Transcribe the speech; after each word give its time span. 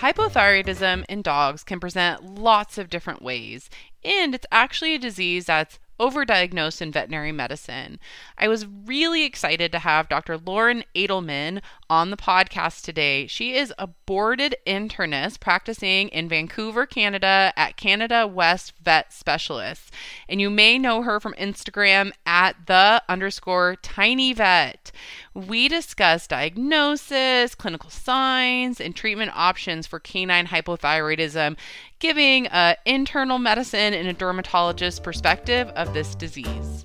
Hypothyroidism 0.00 1.04
in 1.08 1.22
dogs 1.22 1.64
can 1.64 1.80
present 1.80 2.38
lots 2.38 2.78
of 2.78 2.88
different 2.88 3.20
ways, 3.20 3.68
and 4.04 4.32
it's 4.32 4.46
actually 4.52 4.94
a 4.94 4.98
disease 4.98 5.46
that's 5.46 5.80
overdiagnosed 5.98 6.80
in 6.80 6.92
veterinary 6.92 7.32
medicine. 7.32 7.98
I 8.38 8.46
was 8.46 8.64
really 8.64 9.24
excited 9.24 9.72
to 9.72 9.80
have 9.80 10.08
Dr. 10.08 10.38
Lauren 10.38 10.84
Adelman 10.94 11.60
on 11.90 12.10
the 12.10 12.16
podcast 12.16 12.82
today. 12.82 13.26
She 13.26 13.54
is 13.54 13.72
a 13.78 13.86
boarded 13.86 14.56
internist 14.66 15.40
practicing 15.40 16.08
in 16.08 16.28
Vancouver, 16.28 16.86
Canada 16.86 17.52
at 17.56 17.76
Canada 17.76 18.26
West 18.26 18.74
Vet 18.82 19.12
Specialists. 19.12 19.90
And 20.28 20.40
you 20.40 20.50
may 20.50 20.78
know 20.78 21.02
her 21.02 21.20
from 21.20 21.34
Instagram 21.34 22.12
at 22.26 22.66
the 22.66 23.02
underscore 23.08 23.76
tiny 23.82 24.32
vet. 24.32 24.92
We 25.34 25.68
discuss 25.68 26.26
diagnosis, 26.26 27.54
clinical 27.54 27.90
signs, 27.90 28.80
and 28.80 28.94
treatment 28.94 29.32
options 29.34 29.86
for 29.86 30.00
canine 30.00 30.46
hypothyroidism, 30.46 31.56
giving 31.98 32.46
an 32.48 32.76
internal 32.84 33.38
medicine 33.38 33.94
and 33.94 34.08
a 34.08 34.12
dermatologist 34.12 35.02
perspective 35.02 35.68
of 35.68 35.94
this 35.94 36.14
disease. 36.14 36.84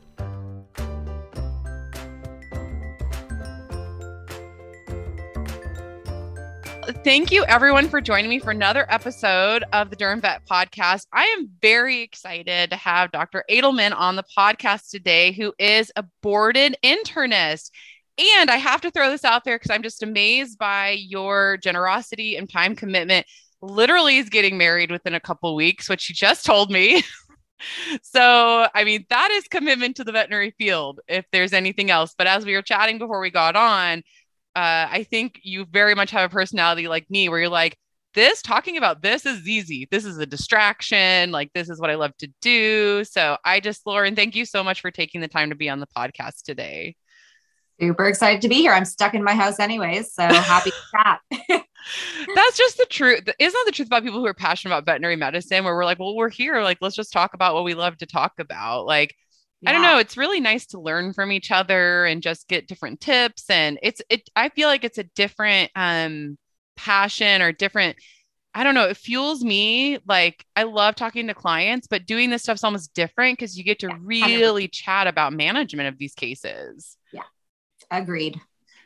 Thank 6.85 7.31
you, 7.31 7.45
everyone, 7.45 7.87
for 7.87 8.01
joining 8.01 8.29
me 8.29 8.39
for 8.39 8.51
another 8.51 8.85
episode 8.89 9.63
of 9.71 9.89
the 9.89 9.95
Derm 9.95 10.21
Vet 10.21 10.45
podcast. 10.45 11.05
I 11.13 11.23
am 11.37 11.49
very 11.61 12.01
excited 12.01 12.71
to 12.71 12.75
have 12.75 13.11
Dr. 13.11 13.45
Adelman 13.49 13.95
on 13.95 14.17
the 14.17 14.23
podcast 14.37 14.89
today, 14.89 15.31
who 15.31 15.53
is 15.57 15.93
a 15.95 16.03
boarded 16.21 16.75
internist. 16.83 17.71
And 18.17 18.49
I 18.49 18.57
have 18.57 18.81
to 18.81 18.91
throw 18.91 19.09
this 19.09 19.23
out 19.23 19.45
there 19.45 19.57
because 19.57 19.71
I'm 19.71 19.83
just 19.83 20.03
amazed 20.03 20.57
by 20.57 20.89
your 20.89 21.57
generosity 21.57 22.35
and 22.35 22.49
time 22.49 22.75
commitment. 22.75 23.27
Literally, 23.61 24.17
is 24.17 24.27
getting 24.27 24.57
married 24.57 24.91
within 24.91 25.13
a 25.13 25.21
couple 25.21 25.55
weeks, 25.55 25.87
which 25.87 26.09
you 26.09 26.15
just 26.15 26.45
told 26.45 26.69
me. 26.69 27.01
so, 28.01 28.67
I 28.75 28.83
mean, 28.83 29.05
that 29.09 29.31
is 29.31 29.47
commitment 29.47 29.95
to 29.97 30.03
the 30.03 30.11
veterinary 30.11 30.53
field, 30.57 30.99
if 31.07 31.25
there's 31.31 31.53
anything 31.53 31.91
else. 31.91 32.13
But 32.17 32.27
as 32.27 32.45
we 32.45 32.55
were 32.55 32.61
chatting 32.61 32.97
before 32.97 33.21
we 33.21 33.31
got 33.31 33.55
on, 33.55 34.03
uh, 34.55 34.87
I 34.89 35.05
think 35.09 35.39
you 35.43 35.65
very 35.65 35.95
much 35.95 36.11
have 36.11 36.29
a 36.29 36.33
personality 36.33 36.87
like 36.87 37.09
me 37.09 37.29
where 37.29 37.39
you're 37.39 37.49
like, 37.49 37.77
this 38.13 38.41
talking 38.41 38.77
about 38.77 39.01
this 39.01 39.25
is 39.25 39.47
easy. 39.47 39.87
This 39.89 40.05
is 40.05 40.17
a 40.19 40.25
distraction. 40.25 41.31
Like, 41.31 41.51
this 41.53 41.69
is 41.69 41.79
what 41.79 41.89
I 41.89 41.95
love 41.95 42.15
to 42.17 42.31
do. 42.41 43.03
So, 43.03 43.37
I 43.43 43.59
just, 43.59 43.85
Lauren, 43.85 44.15
thank 44.15 44.35
you 44.35 44.45
so 44.45 44.63
much 44.63 44.81
for 44.81 44.91
taking 44.91 45.21
the 45.21 45.27
time 45.27 45.49
to 45.49 45.55
be 45.55 45.69
on 45.69 45.79
the 45.79 45.87
podcast 45.87 46.43
today. 46.43 46.95
Super 47.79 48.07
excited 48.07 48.41
to 48.41 48.47
be 48.47 48.55
here. 48.55 48.71
I'm 48.71 48.85
stuck 48.85 49.15
in 49.15 49.23
my 49.23 49.33
house 49.33 49.59
anyways. 49.59 50.13
So, 50.13 50.23
happy 50.27 50.69
to 50.69 50.77
chat. 50.91 51.19
That's 52.35 52.57
just 52.57 52.77
the 52.77 52.85
truth. 52.89 53.21
Isn't 53.39 53.59
that 53.59 53.63
the 53.65 53.71
truth 53.71 53.87
about 53.87 54.03
people 54.03 54.19
who 54.19 54.27
are 54.27 54.33
passionate 54.33 54.73
about 54.75 54.85
veterinary 54.85 55.15
medicine 55.15 55.63
where 55.63 55.75
we're 55.75 55.85
like, 55.85 55.99
well, 55.99 56.15
we're 56.15 56.29
here. 56.29 56.61
Like, 56.61 56.77
let's 56.81 56.95
just 56.95 57.11
talk 57.11 57.33
about 57.33 57.55
what 57.55 57.63
we 57.63 57.73
love 57.73 57.97
to 57.97 58.05
talk 58.05 58.33
about. 58.39 58.85
Like, 58.85 59.15
yeah. 59.63 59.69
I 59.69 59.73
don't 59.73 59.81
know. 59.81 59.97
It's 59.97 60.17
really 60.17 60.39
nice 60.39 60.65
to 60.67 60.79
learn 60.79 61.13
from 61.13 61.31
each 61.31 61.51
other 61.51 62.05
and 62.05 62.21
just 62.21 62.47
get 62.47 62.67
different 62.67 63.01
tips. 63.01 63.49
And 63.49 63.79
it's 63.81 64.01
it. 64.09 64.29
I 64.35 64.49
feel 64.49 64.67
like 64.67 64.83
it's 64.83 64.97
a 64.97 65.03
different 65.03 65.71
um 65.75 66.37
passion 66.75 67.41
or 67.41 67.51
different. 67.51 67.97
I 68.53 68.63
don't 68.63 68.75
know. 68.75 68.87
It 68.87 68.97
fuels 68.97 69.43
me. 69.43 69.97
Like 70.07 70.45
I 70.55 70.63
love 70.63 70.95
talking 70.95 71.27
to 71.27 71.33
clients, 71.33 71.87
but 71.87 72.05
doing 72.05 72.29
this 72.29 72.43
stuff's 72.43 72.63
almost 72.63 72.93
different 72.93 73.39
because 73.39 73.57
you 73.57 73.63
get 73.63 73.79
to 73.79 73.95
really 73.99 74.67
chat 74.67 75.07
about 75.07 75.33
management 75.33 75.87
of 75.87 75.97
these 75.97 76.13
cases. 76.13 76.97
Yeah, 77.11 77.23
agreed. 77.89 78.39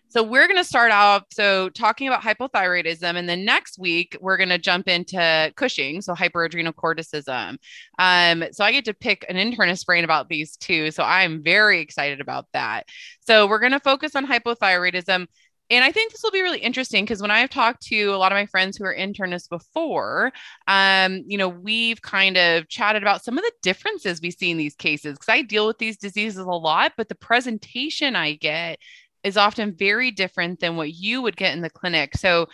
So 0.10 0.24
we're 0.24 0.48
going 0.48 0.58
to 0.58 0.64
start 0.64 0.92
off 0.92 1.24
so 1.32 1.70
talking 1.70 2.08
about 2.08 2.22
hypothyroidism, 2.22 3.16
and 3.16 3.28
then 3.28 3.44
next 3.44 3.78
week 3.78 4.18
we're 4.22 4.38
going 4.38 4.50
to 4.50 4.58
jump 4.58 4.88
into 4.88 5.52
Cushing, 5.58 6.02
so 6.02 6.14
hyperadrenocorticism. 6.14 7.58
Um, 8.00 8.44
so 8.52 8.64
I 8.64 8.72
get 8.72 8.86
to 8.86 8.94
pick 8.94 9.26
an 9.28 9.36
internist 9.36 9.86
brain 9.86 10.06
about 10.06 10.30
these 10.30 10.56
two, 10.56 10.92
so 10.92 11.04
I'm 11.04 11.44
very 11.44 11.82
excited 11.82 12.22
about 12.22 12.46
that. 12.54 12.88
So 13.20 13.48
we're 13.48 13.60
going 13.60 13.74
to 13.74 13.82
focus 13.82 14.16
on 14.16 14.26
hypothyroidism. 14.26 15.28
And 15.70 15.84
I 15.84 15.92
think 15.92 16.14
this 16.14 16.24
will 16.24 16.32
be 16.32 16.42
really 16.42 16.60
interesting 16.60 17.04
because 17.04 17.22
when 17.22 17.32
I've 17.32 17.50
talked 17.50 17.82
to 17.88 18.06
a 18.06 18.16
lot 18.16 18.32
of 18.32 18.38
my 18.38 18.46
friends 18.46 18.78
who 18.78 18.86
are 18.86 18.96
internists 18.96 19.50
before, 19.50 20.32
um, 20.66 21.24
you 21.28 21.38
know, 21.38 21.50
we've 21.50 22.02
kind 22.02 22.38
of 22.38 22.70
chatted 22.70 23.04
about 23.04 23.22
some 23.22 23.38
of 23.38 23.44
the 23.44 23.52
differences 23.62 24.22
we 24.22 24.32
see 24.32 24.50
in 24.50 24.56
these 24.56 24.76
cases 24.76 25.18
because 25.18 25.28
I 25.28 25.42
deal 25.42 25.68
with 25.68 25.78
these 25.78 25.98
diseases 25.98 26.38
a 26.38 26.46
lot, 26.46 26.94
but 26.96 27.10
the 27.10 27.16
presentation 27.16 28.16
I 28.16 28.36
get 28.36 28.80
is 29.28 29.38
often 29.38 29.76
very 29.76 30.10
different 30.10 30.62
than 30.62 30.78
what 30.78 30.94
you 30.94 31.22
would 31.22 31.36
get 31.36 31.54
in 31.54 31.62
the 31.62 31.70
clinic. 31.70 32.16
So 32.16 32.48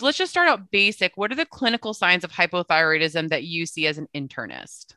let's 0.00 0.16
just 0.16 0.30
start 0.30 0.48
out 0.48 0.70
basic. 0.70 1.16
What 1.16 1.32
are 1.32 1.36
the 1.36 1.44
clinical 1.44 1.92
signs 1.92 2.22
of 2.22 2.32
hypothyroidism 2.32 3.28
that 3.30 3.42
you 3.42 3.66
see 3.66 3.86
as 3.88 3.98
an 3.98 4.06
internist? 4.14 4.94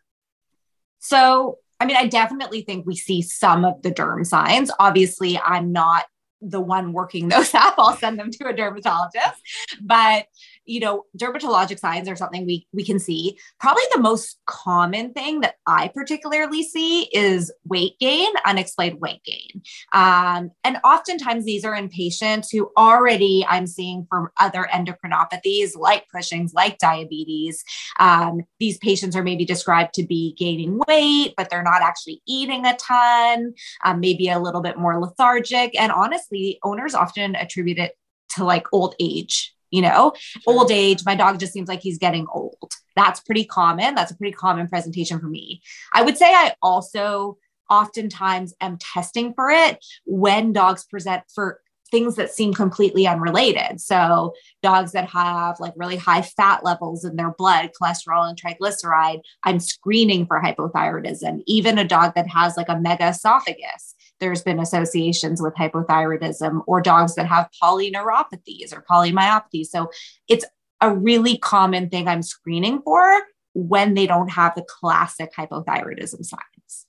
So, 0.99 1.57
I 1.79 1.85
mean, 1.85 1.97
I 1.97 2.07
definitely 2.07 2.61
think 2.61 2.85
we 2.85 2.95
see 2.95 3.21
some 3.23 3.65
of 3.65 3.81
the 3.81 3.91
derm 3.91 4.25
signs. 4.25 4.71
Obviously, 4.79 5.39
I'm 5.39 5.71
not 5.71 6.05
the 6.39 6.61
one 6.61 6.93
working 6.93 7.29
those 7.29 7.53
up. 7.55 7.75
I'll 7.79 7.97
send 7.97 8.19
them 8.19 8.29
to 8.31 8.47
a 8.47 8.53
dermatologist. 8.53 9.41
But 9.81 10.27
you 10.67 10.81
know, 10.81 11.05
dermatologic 11.17 11.79
signs 11.79 12.07
are 12.09 12.15
something 12.15 12.45
we 12.45 12.67
we 12.73 12.83
can 12.83 12.99
see. 12.99 13.39
Probably 13.59 13.83
the 13.93 14.01
most 14.01 14.39
common 14.45 15.13
thing 15.13 15.39
that 15.41 15.55
I 15.65 15.87
particularly 15.87 16.61
see 16.63 17.03
is 17.13 17.51
weight 17.65 17.97
gain, 17.99 18.29
unexplained 18.45 18.99
weight 18.99 19.23
gain. 19.23 19.61
Um, 19.93 20.51
and 20.63 20.77
oftentimes 20.83 21.45
these 21.45 21.63
are 21.65 21.73
in 21.73 21.89
patients 21.89 22.51
who 22.51 22.71
already 22.77 23.45
I'm 23.49 23.65
seeing 23.65 24.05
for 24.09 24.31
other 24.39 24.67
endocrinopathies 24.71 25.77
like 25.77 26.05
Cushing's, 26.13 26.53
like 26.53 26.77
diabetes. 26.77 27.63
Um, 27.99 28.41
these 28.59 28.77
patients 28.77 29.15
are 29.15 29.23
maybe 29.23 29.45
described 29.45 29.93
to 29.95 30.03
be 30.05 30.35
gaining 30.37 30.79
weight, 30.87 31.33
but 31.37 31.49
they're 31.49 31.63
not 31.63 31.81
actually 31.81 32.21
eating 32.27 32.65
a 32.65 32.75
ton, 32.75 33.53
um, 33.83 33.99
maybe 34.01 34.29
a 34.29 34.39
little 34.39 34.61
bit 34.61 34.77
more 34.77 34.99
lethargic. 34.99 35.79
And 35.79 35.91
honestly, 35.91 36.59
owners 36.63 36.93
often 36.93 37.35
attribute 37.35 37.77
it 37.77 37.93
to 38.29 38.43
like 38.43 38.67
old 38.73 38.95
age 38.99 39.53
you 39.71 39.81
know? 39.81 40.13
Old 40.45 40.71
age 40.71 41.03
my 41.05 41.15
dog 41.15 41.39
just 41.39 41.53
seems 41.53 41.67
like 41.67 41.81
he's 41.81 41.97
getting 41.97 42.27
old. 42.33 42.71
That's 42.95 43.19
pretty 43.19 43.45
common. 43.45 43.95
That's 43.95 44.11
a 44.11 44.17
pretty 44.17 44.33
common 44.33 44.67
presentation 44.67 45.19
for 45.19 45.27
me. 45.27 45.61
I 45.93 46.01
would 46.01 46.17
say 46.17 46.27
i 46.27 46.53
also 46.61 47.37
oftentimes 47.69 48.53
am 48.61 48.77
testing 48.77 49.33
for 49.33 49.49
it 49.49 49.83
when 50.05 50.53
dogs 50.53 50.85
present 50.85 51.23
for 51.33 51.59
things 51.89 52.15
that 52.15 52.31
seem 52.31 52.53
completely 52.53 53.07
unrelated. 53.07 53.79
So 53.79 54.33
dogs 54.61 54.91
that 54.91 55.09
have 55.09 55.59
like 55.59 55.73
really 55.75 55.95
high 55.95 56.21
fat 56.21 56.63
levels 56.63 57.05
in 57.05 57.15
their 57.15 57.33
blood 57.37 57.71
cholesterol 57.79 58.27
and 58.27 58.39
triglyceride 58.39 59.21
i'm 59.43 59.59
screening 59.59 60.25
for 60.25 60.41
hypothyroidism. 60.41 61.43
Even 61.45 61.77
a 61.77 61.87
dog 61.87 62.13
that 62.15 62.27
has 62.27 62.57
like 62.57 62.69
a 62.69 62.79
mega 62.79 63.09
esophagus 63.09 63.95
there's 64.19 64.41
been 64.41 64.59
associations 64.59 65.41
with 65.41 65.53
hypothyroidism 65.55 66.61
or 66.67 66.81
dogs 66.81 67.15
that 67.15 67.27
have 67.27 67.49
polyneuropathies 67.61 68.73
or 68.73 68.83
polymyopathy. 68.89 69.65
So 69.65 69.89
it's 70.27 70.45
a 70.81 70.93
really 70.93 71.37
common 71.37 71.89
thing 71.89 72.07
I'm 72.07 72.23
screening 72.23 72.81
for 72.81 73.21
when 73.53 73.93
they 73.95 74.05
don't 74.05 74.29
have 74.29 74.53
the 74.55 74.65
classic 74.67 75.33
hypothyroidism 75.33 76.23
signs. 76.23 76.85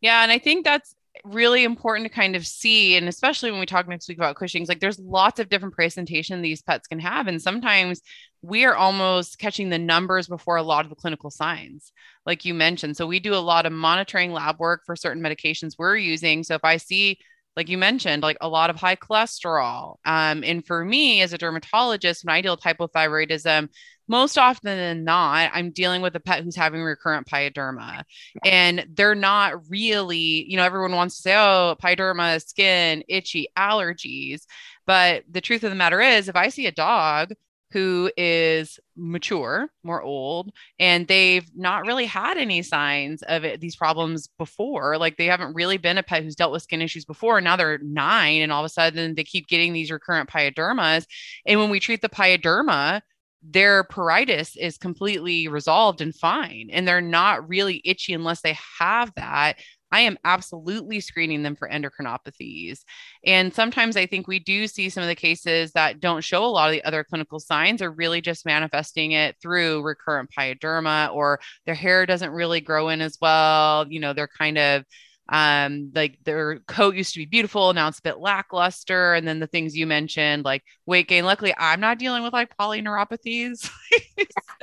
Yeah. 0.00 0.22
And 0.22 0.32
I 0.32 0.38
think 0.38 0.64
that's 0.64 0.94
really 1.32 1.64
important 1.64 2.06
to 2.06 2.14
kind 2.14 2.36
of 2.36 2.46
see 2.46 2.96
and 2.96 3.08
especially 3.08 3.50
when 3.50 3.60
we 3.60 3.66
talk 3.66 3.88
next 3.88 4.08
week 4.08 4.18
about 4.18 4.36
cushing's 4.36 4.68
like 4.68 4.80
there's 4.80 4.98
lots 4.98 5.40
of 5.40 5.48
different 5.48 5.74
presentation 5.74 6.40
these 6.40 6.62
pets 6.62 6.86
can 6.86 6.98
have 6.98 7.26
and 7.26 7.42
sometimes 7.42 8.00
we 8.42 8.64
are 8.64 8.76
almost 8.76 9.38
catching 9.38 9.70
the 9.70 9.78
numbers 9.78 10.28
before 10.28 10.56
a 10.56 10.62
lot 10.62 10.84
of 10.84 10.90
the 10.90 10.96
clinical 10.96 11.30
signs 11.30 11.92
like 12.26 12.44
you 12.44 12.52
mentioned. 12.52 12.96
So 12.96 13.06
we 13.06 13.20
do 13.20 13.34
a 13.34 13.36
lot 13.36 13.64
of 13.64 13.72
monitoring 13.72 14.32
lab 14.32 14.58
work 14.58 14.82
for 14.84 14.96
certain 14.96 15.22
medications 15.22 15.76
we're 15.78 15.96
using. 15.96 16.42
So 16.42 16.56
if 16.56 16.64
i 16.64 16.76
see 16.76 17.18
like 17.56 17.68
you 17.68 17.78
mentioned, 17.78 18.22
like 18.22 18.36
a 18.40 18.48
lot 18.48 18.70
of 18.70 18.76
high 18.76 18.96
cholesterol. 18.96 19.96
Um, 20.04 20.44
and 20.44 20.64
for 20.66 20.84
me 20.84 21.22
as 21.22 21.32
a 21.32 21.38
dermatologist, 21.38 22.24
when 22.24 22.34
I 22.34 22.42
deal 22.42 22.54
with 22.54 22.62
hypothyroidism, 22.62 23.68
most 24.08 24.38
often 24.38 24.76
than 24.76 25.04
not, 25.04 25.50
I'm 25.52 25.70
dealing 25.70 26.02
with 26.02 26.14
a 26.14 26.20
pet 26.20 26.44
who's 26.44 26.54
having 26.54 26.82
recurrent 26.82 27.26
pyoderma. 27.26 28.04
And 28.44 28.86
they're 28.94 29.16
not 29.16 29.68
really, 29.68 30.44
you 30.48 30.56
know, 30.56 30.64
everyone 30.64 30.92
wants 30.92 31.16
to 31.16 31.22
say, 31.22 31.34
oh, 31.34 31.76
pyoderma, 31.82 32.40
skin, 32.46 33.02
itchy, 33.08 33.48
allergies. 33.58 34.42
But 34.86 35.24
the 35.28 35.40
truth 35.40 35.64
of 35.64 35.70
the 35.70 35.76
matter 35.76 36.00
is, 36.00 36.28
if 36.28 36.36
I 36.36 36.50
see 36.50 36.66
a 36.66 36.72
dog 36.72 37.32
who 37.72 38.10
is 38.16 38.78
mature, 38.96 39.68
more 39.82 40.00
old, 40.02 40.52
and 40.78 41.06
they've 41.08 41.48
not 41.54 41.86
really 41.86 42.06
had 42.06 42.36
any 42.38 42.62
signs 42.62 43.22
of 43.22 43.44
it, 43.44 43.60
these 43.60 43.76
problems 43.76 44.28
before. 44.38 44.98
Like 44.98 45.16
they 45.16 45.26
haven't 45.26 45.54
really 45.54 45.76
been 45.76 45.98
a 45.98 46.02
pet 46.02 46.22
who's 46.22 46.36
dealt 46.36 46.52
with 46.52 46.62
skin 46.62 46.80
issues 46.82 47.04
before. 47.04 47.40
Now 47.40 47.56
they're 47.56 47.78
nine, 47.78 48.42
and 48.42 48.52
all 48.52 48.62
of 48.62 48.66
a 48.66 48.70
sudden 48.70 49.14
they 49.14 49.24
keep 49.24 49.48
getting 49.48 49.72
these 49.72 49.90
recurrent 49.90 50.30
pyodermas. 50.30 51.06
And 51.44 51.58
when 51.60 51.70
we 51.70 51.80
treat 51.80 52.02
the 52.02 52.08
pyoderma, 52.08 53.02
their 53.48 53.84
pruritus 53.84 54.56
is 54.56 54.78
completely 54.78 55.46
resolved 55.48 56.00
and 56.00 56.14
fine, 56.14 56.68
and 56.72 56.86
they're 56.86 57.00
not 57.00 57.48
really 57.48 57.80
itchy 57.84 58.12
unless 58.12 58.40
they 58.40 58.56
have 58.78 59.12
that. 59.16 59.58
I 59.92 60.00
am 60.00 60.18
absolutely 60.24 61.00
screening 61.00 61.42
them 61.42 61.56
for 61.56 61.68
endocrinopathies. 61.68 62.80
And 63.24 63.54
sometimes 63.54 63.96
I 63.96 64.06
think 64.06 64.26
we 64.26 64.38
do 64.38 64.66
see 64.66 64.88
some 64.88 65.02
of 65.02 65.08
the 65.08 65.14
cases 65.14 65.72
that 65.72 66.00
don't 66.00 66.24
show 66.24 66.44
a 66.44 66.46
lot 66.46 66.68
of 66.68 66.72
the 66.72 66.84
other 66.84 67.04
clinical 67.04 67.40
signs 67.40 67.80
are 67.82 67.90
really 67.90 68.20
just 68.20 68.44
manifesting 68.46 69.12
it 69.12 69.36
through 69.40 69.82
recurrent 69.82 70.30
pyoderma 70.36 71.14
or 71.14 71.40
their 71.66 71.74
hair 71.74 72.04
doesn't 72.06 72.30
really 72.30 72.60
grow 72.60 72.88
in 72.88 73.00
as 73.00 73.16
well. 73.20 73.86
You 73.88 74.00
know, 74.00 74.12
they're 74.12 74.28
kind 74.28 74.58
of 74.58 74.84
um 75.28 75.90
like 75.94 76.18
their 76.24 76.60
coat 76.60 76.94
used 76.94 77.12
to 77.12 77.18
be 77.20 77.26
beautiful 77.26 77.72
now 77.72 77.88
it's 77.88 77.98
a 77.98 78.02
bit 78.02 78.18
lackluster 78.18 79.14
and 79.14 79.26
then 79.26 79.40
the 79.40 79.46
things 79.46 79.76
you 79.76 79.86
mentioned 79.86 80.44
like 80.44 80.62
weight 80.86 81.08
gain. 81.08 81.24
Luckily 81.24 81.54
i'm 81.58 81.80
not 81.80 81.98
dealing 81.98 82.22
with 82.22 82.32
like 82.32 82.56
polyneuropathies. 82.56 83.70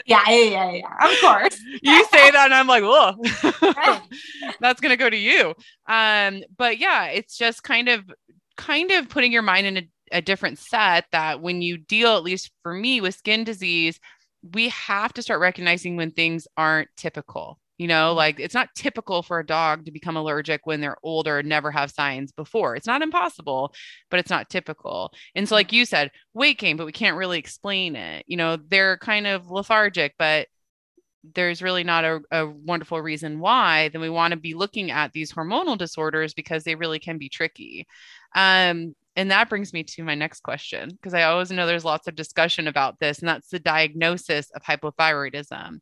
Yeah 0.05 0.23
yeah 0.27 0.43
yeah 0.43 0.71
yeah 0.71 1.11
of 1.11 1.21
course. 1.21 1.59
You 1.81 2.05
say 2.05 2.31
that 2.31 2.45
and 2.45 2.53
i'm 2.53 2.67
like 2.67 2.83
whoa 2.83 3.15
that's 4.59 4.81
gonna 4.81 4.97
go 4.97 5.09
to 5.09 5.17
you. 5.17 5.53
Um 5.87 6.41
but 6.57 6.77
yeah 6.79 7.05
it's 7.05 7.37
just 7.37 7.63
kind 7.63 7.87
of 7.89 8.03
kind 8.57 8.91
of 8.91 9.09
putting 9.09 9.31
your 9.31 9.41
mind 9.41 9.67
in 9.67 9.77
a, 9.77 9.89
a 10.13 10.21
different 10.21 10.57
set 10.59 11.05
that 11.11 11.41
when 11.41 11.61
you 11.61 11.77
deal 11.77 12.15
at 12.15 12.23
least 12.23 12.51
for 12.63 12.73
me 12.73 13.01
with 13.01 13.15
skin 13.15 13.43
disease 13.43 13.99
we 14.53 14.69
have 14.69 15.13
to 15.13 15.21
start 15.21 15.39
recognizing 15.39 15.95
when 15.95 16.11
things 16.11 16.47
aren't 16.57 16.89
typical 16.97 17.59
you 17.77 17.87
know, 17.87 18.13
like 18.13 18.39
it's 18.39 18.53
not 18.53 18.69
typical 18.75 19.23
for 19.23 19.39
a 19.39 19.45
dog 19.45 19.85
to 19.85 19.91
become 19.91 20.15
allergic 20.15 20.61
when 20.65 20.79
they're 20.79 20.97
older 21.03 21.39
and 21.39 21.49
never 21.49 21.71
have 21.71 21.91
signs 21.91 22.31
before. 22.31 22.75
It's 22.75 22.87
not 22.87 23.01
impossible, 23.01 23.73
but 24.09 24.19
it's 24.19 24.29
not 24.29 24.49
typical. 24.49 25.11
And 25.35 25.47
so, 25.49 25.55
like 25.55 25.73
you 25.73 25.85
said, 25.85 26.11
weight 26.33 26.59
gain, 26.59 26.77
but 26.77 26.85
we 26.85 26.91
can't 26.91 27.17
really 27.17 27.39
explain 27.39 27.95
it. 27.95 28.25
You 28.27 28.37
know, 28.37 28.57
they're 28.57 28.97
kind 28.97 29.27
of 29.27 29.49
lethargic, 29.49 30.13
but 30.19 30.47
there's 31.35 31.61
really 31.61 31.83
not 31.83 32.03
a, 32.03 32.19
a 32.31 32.47
wonderful 32.47 33.01
reason 33.01 33.39
why. 33.39 33.89
Then 33.89 34.01
we 34.01 34.09
want 34.09 34.33
to 34.33 34.39
be 34.39 34.53
looking 34.53 34.91
at 34.91 35.13
these 35.13 35.31
hormonal 35.31 35.77
disorders 35.77 36.33
because 36.33 36.63
they 36.63 36.75
really 36.75 36.99
can 36.99 37.17
be 37.17 37.29
tricky. 37.29 37.87
Um, 38.35 38.93
and 39.15 39.31
that 39.31 39.49
brings 39.49 39.73
me 39.73 39.83
to 39.83 40.03
my 40.03 40.15
next 40.15 40.41
question 40.41 40.89
because 40.89 41.13
I 41.13 41.23
always 41.23 41.51
know 41.51 41.67
there's 41.67 41.85
lots 41.85 42.07
of 42.07 42.15
discussion 42.15 42.67
about 42.67 42.99
this, 42.99 43.19
and 43.19 43.27
that's 43.27 43.49
the 43.49 43.59
diagnosis 43.59 44.49
of 44.51 44.63
hypothyroidism. 44.63 45.79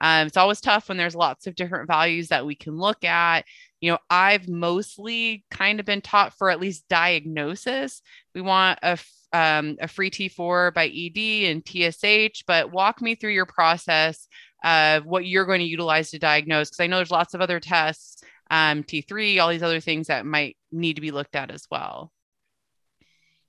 Um, 0.00 0.26
it's 0.26 0.36
always 0.36 0.60
tough 0.60 0.88
when 0.88 0.98
there's 0.98 1.14
lots 1.14 1.46
of 1.46 1.54
different 1.54 1.86
values 1.86 2.28
that 2.28 2.46
we 2.46 2.54
can 2.54 2.76
look 2.76 3.04
at. 3.04 3.44
You 3.80 3.92
know, 3.92 3.98
I've 4.10 4.48
mostly 4.48 5.44
kind 5.50 5.80
of 5.80 5.86
been 5.86 6.00
taught 6.00 6.34
for 6.34 6.50
at 6.50 6.60
least 6.60 6.88
diagnosis. 6.88 8.02
We 8.34 8.40
want 8.40 8.78
a 8.82 8.98
um, 9.32 9.76
a 9.80 9.88
free 9.88 10.10
T4 10.10 10.74
by 10.74 10.86
ED 10.88 11.50
and 11.50 11.66
TSH, 11.66 12.44
but 12.46 12.70
walk 12.70 13.00
me 13.00 13.14
through 13.14 13.32
your 13.32 13.46
process 13.46 14.28
of 14.62 15.06
what 15.06 15.26
you're 15.26 15.46
going 15.46 15.60
to 15.60 15.66
utilize 15.66 16.10
to 16.10 16.18
diagnose. 16.18 16.68
Because 16.68 16.80
I 16.80 16.86
know 16.86 16.96
there's 16.96 17.10
lots 17.10 17.34
of 17.34 17.40
other 17.40 17.58
tests, 17.58 18.22
um, 18.50 18.82
T3, 18.84 19.40
all 19.40 19.48
these 19.48 19.62
other 19.62 19.80
things 19.80 20.08
that 20.08 20.26
might 20.26 20.56
need 20.70 20.94
to 20.94 21.00
be 21.00 21.10
looked 21.10 21.34
at 21.34 21.50
as 21.50 21.66
well. 21.70 22.12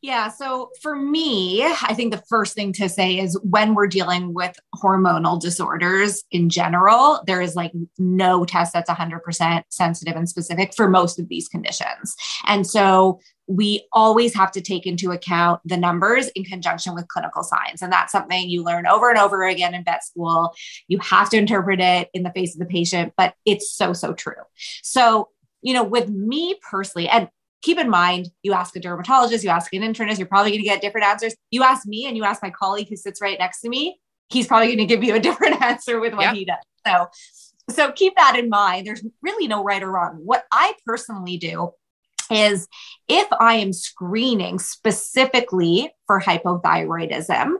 Yeah. 0.04 0.28
So 0.28 0.70
for 0.82 0.98
me, 0.98 1.64
I 1.64 1.94
think 1.94 2.12
the 2.12 2.22
first 2.28 2.56
thing 2.56 2.74
to 2.74 2.90
say 2.90 3.18
is 3.18 3.40
when 3.42 3.74
we're 3.74 3.88
dealing 3.88 4.34
with 4.34 4.60
hormonal 4.76 5.40
disorders 5.40 6.26
in 6.30 6.50
general, 6.50 7.24
there 7.26 7.40
is 7.40 7.56
like 7.56 7.72
no 7.98 8.44
test 8.44 8.74
that's 8.74 8.90
100% 8.90 9.64
sensitive 9.70 10.18
and 10.18 10.28
specific 10.28 10.74
for 10.76 10.90
most 10.90 11.22
of 11.22 11.30
these 11.30 11.48
conditions. 11.48 12.18
And 12.48 12.68
so 12.68 13.22
we 13.48 13.88
always 13.94 14.36
have 14.36 14.52
to 14.52 14.62
take 14.62 14.86
into 14.86 15.12
account 15.12 15.62
the 15.64 15.78
numbers 15.78 16.28
in 16.36 16.44
conjunction 16.44 16.94
with 16.96 17.08
clinical 17.08 17.42
signs. 17.42 17.82
And 17.82 17.92
that's 17.92 18.12
something 18.12 18.50
you 18.50 18.62
learn 18.62 18.86
over 18.86 19.10
and 19.10 19.18
over 19.18 19.46
again 19.46 19.74
in 19.74 19.86
vet 19.86 20.04
school. 20.04 20.54
You 20.90 21.00
have 21.00 21.30
to 21.30 21.38
interpret 21.38 21.80
it 21.80 22.10
in 22.14 22.24
the 22.24 22.32
face 22.32 22.56
of 22.56 22.60
the 22.60 22.66
patient, 22.66 23.14
but 23.16 23.36
it's 23.46 23.72
so, 23.72 23.94
so 23.94 24.14
true. 24.14 24.34
So, 24.82 25.30
you 25.62 25.74
know, 25.74 25.84
with 25.86 26.10
me 26.10 26.56
personally, 26.70 27.08
and 27.08 27.30
keep 27.63 27.80
in 27.80 27.89
mind, 27.89 28.30
you 28.44 28.54
ask 28.54 28.75
a 28.75 28.80
dermatologist, 28.80 29.44
you 29.44 29.50
ask 29.50 29.74
an 29.74 29.81
internist, 29.81 30.19
you're 30.19 30.27
probably 30.27 30.51
going 30.51 30.62
to 30.62 30.68
get 30.68 30.81
different 30.81 31.07
answers. 31.07 31.33
You 31.50 31.63
ask 31.63 31.88
me 31.88 32.06
and 32.06 32.15
you 32.15 32.24
ask 32.24 32.44
my 32.44 32.51
colleague 32.51 32.89
who 32.89 32.95
sits 32.95 33.21
right 33.21 33.39
next 33.39 33.62
to 33.62 33.69
me, 33.69 34.00
he's 34.30 34.45
probably 34.45 34.68
going 34.68 34.77
to 34.80 34.86
give 34.86 35.04
you 35.04 35.15
a 35.15 35.19
different 35.27 35.62
answer 35.62 36.00
with 36.00 36.13
what 36.13 36.24
yep. 36.24 36.36
he 36.36 36.45
does. 36.45 36.57
So, 36.86 37.07
so 37.69 37.92
keep 37.94 38.15
that 38.18 38.38
in 38.38 38.50
mind. 38.50 38.86
There's 38.86 39.04
really 39.21 39.48
no 39.48 39.63
right 39.63 39.81
or 39.81 39.92
wrong. 39.92 40.19
What 40.24 40.44
I 40.51 40.74
personally 40.86 41.38
do 41.38 41.71
is 42.31 42.68
if 43.08 43.28
I 43.40 43.56
am 43.56 43.74
screening 43.74 44.60
specifically 44.60 45.92
for 46.08 46.22
hypothyroidism, 46.22 47.56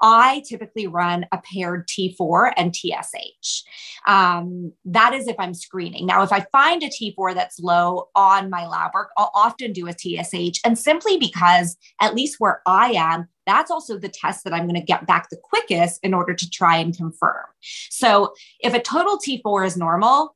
I 0.00 0.42
typically 0.48 0.86
run 0.86 1.26
a 1.32 1.38
paired 1.38 1.88
T4 1.88 2.52
and 2.56 2.74
TSH. 2.74 3.62
Um, 4.06 4.72
that 4.84 5.14
is 5.14 5.28
if 5.28 5.36
I'm 5.38 5.54
screening. 5.54 6.06
Now, 6.06 6.22
if 6.22 6.32
I 6.32 6.46
find 6.52 6.82
a 6.82 6.88
T4 6.88 7.34
that's 7.34 7.58
low 7.58 8.08
on 8.14 8.50
my 8.50 8.66
lab 8.66 8.92
work, 8.94 9.10
I'll 9.16 9.30
often 9.34 9.72
do 9.72 9.88
a 9.88 9.92
TSH. 9.92 10.60
And 10.64 10.78
simply 10.78 11.18
because, 11.18 11.76
at 12.00 12.14
least 12.14 12.36
where 12.38 12.62
I 12.66 12.92
am, 12.92 13.28
that's 13.46 13.70
also 13.70 13.98
the 13.98 14.08
test 14.08 14.44
that 14.44 14.52
I'm 14.52 14.66
going 14.66 14.80
to 14.80 14.86
get 14.86 15.06
back 15.06 15.30
the 15.30 15.36
quickest 15.36 16.00
in 16.02 16.14
order 16.14 16.34
to 16.34 16.50
try 16.50 16.76
and 16.78 16.96
confirm. 16.96 17.44
So 17.90 18.34
if 18.60 18.74
a 18.74 18.80
total 18.80 19.18
T4 19.18 19.66
is 19.66 19.76
normal, 19.76 20.35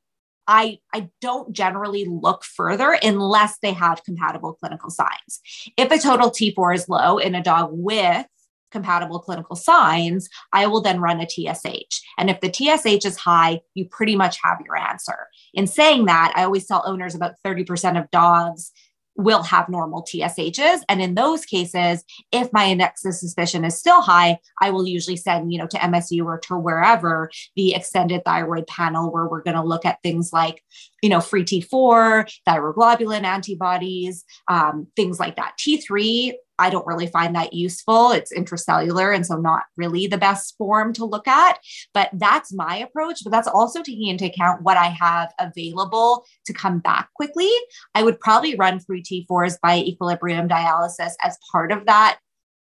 I, 0.53 0.79
I 0.93 1.09
don't 1.21 1.53
generally 1.53 2.07
look 2.07 2.43
further 2.43 2.99
unless 3.05 3.59
they 3.63 3.73
have 3.73 4.03
compatible 4.03 4.55
clinical 4.55 4.91
signs. 4.91 5.41
If 5.77 5.93
a 5.93 5.99
total 5.99 6.29
T4 6.29 6.75
is 6.75 6.89
low 6.89 7.19
in 7.19 7.37
a 7.37 7.43
dog 7.43 7.69
with 7.71 8.27
compatible 8.73 9.21
clinical 9.21 9.55
signs, 9.55 10.29
I 10.53 10.67
will 10.67 10.81
then 10.81 11.01
run 11.01 11.21
a 11.21 11.29
TSH. 11.29 12.03
And 12.19 12.31
if 12.31 12.41
the 12.41 12.53
TSH 12.53 13.07
is 13.07 13.17
high, 13.17 13.61
you 13.75 13.85
pretty 13.85 14.17
much 14.17 14.39
have 14.43 14.59
your 14.65 14.77
answer. 14.77 15.29
In 15.55 15.69
saying 15.69 16.07
that, 16.07 16.33
I 16.35 16.43
always 16.43 16.67
tell 16.67 16.83
owners 16.85 17.15
about 17.15 17.35
30% 17.47 18.01
of 18.01 18.11
dogs 18.11 18.73
will 19.21 19.43
have 19.43 19.69
normal 19.69 20.03
TSHs. 20.03 20.81
And 20.89 21.01
in 21.01 21.15
those 21.15 21.45
cases, 21.45 22.05
if 22.33 22.53
my 22.53 22.67
index 22.67 23.05
of 23.05 23.15
suspicion 23.15 23.65
is 23.65 23.79
still 23.79 24.01
high, 24.01 24.39
I 24.61 24.71
will 24.71 24.87
usually 24.87 25.17
send, 25.17 25.53
you 25.53 25.59
know, 25.59 25.67
to 25.69 25.79
MSU 25.79 26.25
or 26.25 26.39
to 26.41 26.57
wherever 26.57 27.31
the 27.57 27.75
extended 27.75 28.25
thyroid 28.25 28.67
panel 28.67 29.13
where 29.13 29.29
we're 29.29 29.43
going 29.43 29.57
to 29.57 29.63
look 29.63 29.85
at 29.85 30.03
things 30.03 30.33
like, 30.33 30.63
you 31.03 31.09
know, 31.09 31.21
free 31.21 31.45
T4, 31.45 32.31
thyroglobulin 32.49 33.25
antibodies, 33.25 34.25
um, 34.49 34.87
things 34.97 35.21
like 35.21 35.37
that. 35.37 35.55
T3, 35.59 36.33
I 36.61 36.71
don't 36.71 36.87
really 36.87 37.07
find 37.07 37.35
that 37.35 37.53
useful. 37.53 38.13
It's 38.13 38.33
intracellular 38.33 39.15
and 39.15 39.27
so 39.27 39.37
not 39.37 39.65
really 39.77 40.07
the 40.07 40.19
best 40.19 40.57
form 40.57 40.93
to 40.95 41.05
look 41.05 41.27
at. 41.27 41.59
But 41.95 42.11
that's 42.13 42.53
my 42.53 42.77
approach. 42.77 43.25
But 43.25 43.31
that's 43.31 43.49
also 43.49 43.83
taking 43.83 44.09
into 44.09 44.27
account 44.27 44.63
what 44.63 44.77
I 44.77 44.87
have 44.87 45.33
available 45.39 46.25
to 46.47 46.53
come 46.53 46.79
back 46.79 47.09
quickly. 47.15 47.51
I 47.95 48.03
would 48.03 48.21
probably 48.21 48.55
run 48.55 48.81
free 48.81 49.03
T4s 49.03 49.57
by 49.63 49.79
equilibrium 49.79 50.49
dialysis 50.49 51.13
as 51.23 51.39
part 51.53 51.73
of 51.73 51.87
that 51.87 52.19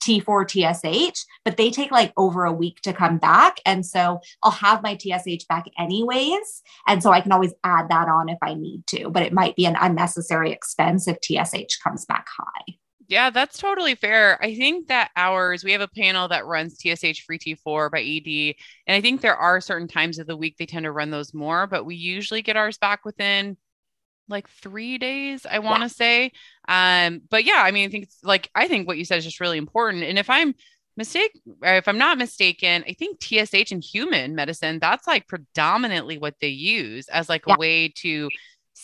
T4 0.03 0.47
TSH, 0.49 1.25
but 1.45 1.57
they 1.57 1.71
take 1.71 1.91
like 1.91 2.13
over 2.17 2.45
a 2.45 2.53
week 2.53 2.81
to 2.83 2.93
come 2.93 3.19
back. 3.19 3.61
And 3.67 3.85
so 3.85 4.21
I'll 4.43 4.53
have 4.53 4.83
my 4.83 4.97
TSH 4.97 5.45
back 5.49 5.67
anyways. 5.79 6.63
And 6.87 7.03
so 7.03 7.11
I 7.11 7.21
can 7.21 7.33
always 7.33 7.55
add 7.65 7.89
that 7.91 8.09
on 8.09 8.29
if 8.29 8.39
I 8.43 8.55
need 8.55 8.87
to, 8.89 9.11
but 9.11 9.23
it 9.23 9.33
might 9.33 9.57
be 9.57 9.67
an 9.67 9.77
unnecessary 9.81 10.53
expense 10.53 11.09
if 11.09 11.19
TSH 11.21 11.79
comes 11.83 12.05
back 12.05 12.27
high. 12.39 12.75
Yeah, 13.09 13.31
that's 13.31 13.59
totally 13.59 13.95
fair. 13.95 14.43
I 14.43 14.55
think 14.55 14.89
that 14.89 15.11
ours, 15.17 15.65
we 15.65 15.73
have 15.73 15.81
a 15.81 15.89
panel 15.89 16.29
that 16.29 16.45
runs 16.45 16.75
TSH 16.75 17.23
free 17.23 17.39
T4 17.39 17.91
by 17.91 18.03
ED. 18.03 18.55
And 18.87 18.95
I 18.95 19.01
think 19.01 19.23
there 19.23 19.37
are 19.37 19.63
certain 19.63 19.89
times 19.89 20.19
of 20.19 20.27
the 20.27 20.37
week 20.37 20.57
they 20.59 20.67
tend 20.67 20.85
to 20.85 20.93
run 20.93 21.11
those 21.11 21.33
more, 21.33 21.67
but 21.67 21.85
we 21.85 21.97
usually 21.97 22.43
get 22.43 22.59
ours 22.59 22.77
back 22.77 23.07
within 23.07 23.57
like 24.29 24.47
three 24.51 24.99
days, 24.99 25.47
I 25.51 25.59
want 25.61 25.79
to 25.79 25.85
yeah. 25.85 25.89
say. 25.89 26.33
Um, 26.69 27.23
but 27.31 27.45
yeah, 27.45 27.63
I 27.65 27.71
mean, 27.71 27.89
I 27.89 27.91
think 27.91 28.05
it's 28.05 28.23
like, 28.23 28.51
I 28.55 28.69
think 28.69 28.87
what 28.87 28.99
you 28.99 29.07
said 29.07 29.17
is 29.17 29.25
just 29.25 29.41
really 29.41 29.57
important. 29.57 30.05
And 30.05 30.19
if 30.19 30.29
I'm 30.29 30.55
mistake, 30.99 31.41
if 31.63 31.89
I'm 31.89 31.97
not 31.97 32.19
mistaken, 32.19 32.85
I 32.87 32.93
think 32.93 33.21
TSH 33.23 33.73
in 33.73 33.81
human 33.81 34.35
medicine, 34.35 34.81
that's 34.81 35.07
like 35.07 35.29
predominantly 35.29 36.19
what 36.19 36.35
they 36.43 36.49
use 36.49 37.09
as 37.09 37.31
like 37.31 37.45
yeah. 37.47 37.55
a 37.55 37.59
way 37.59 37.89
to 37.97 38.29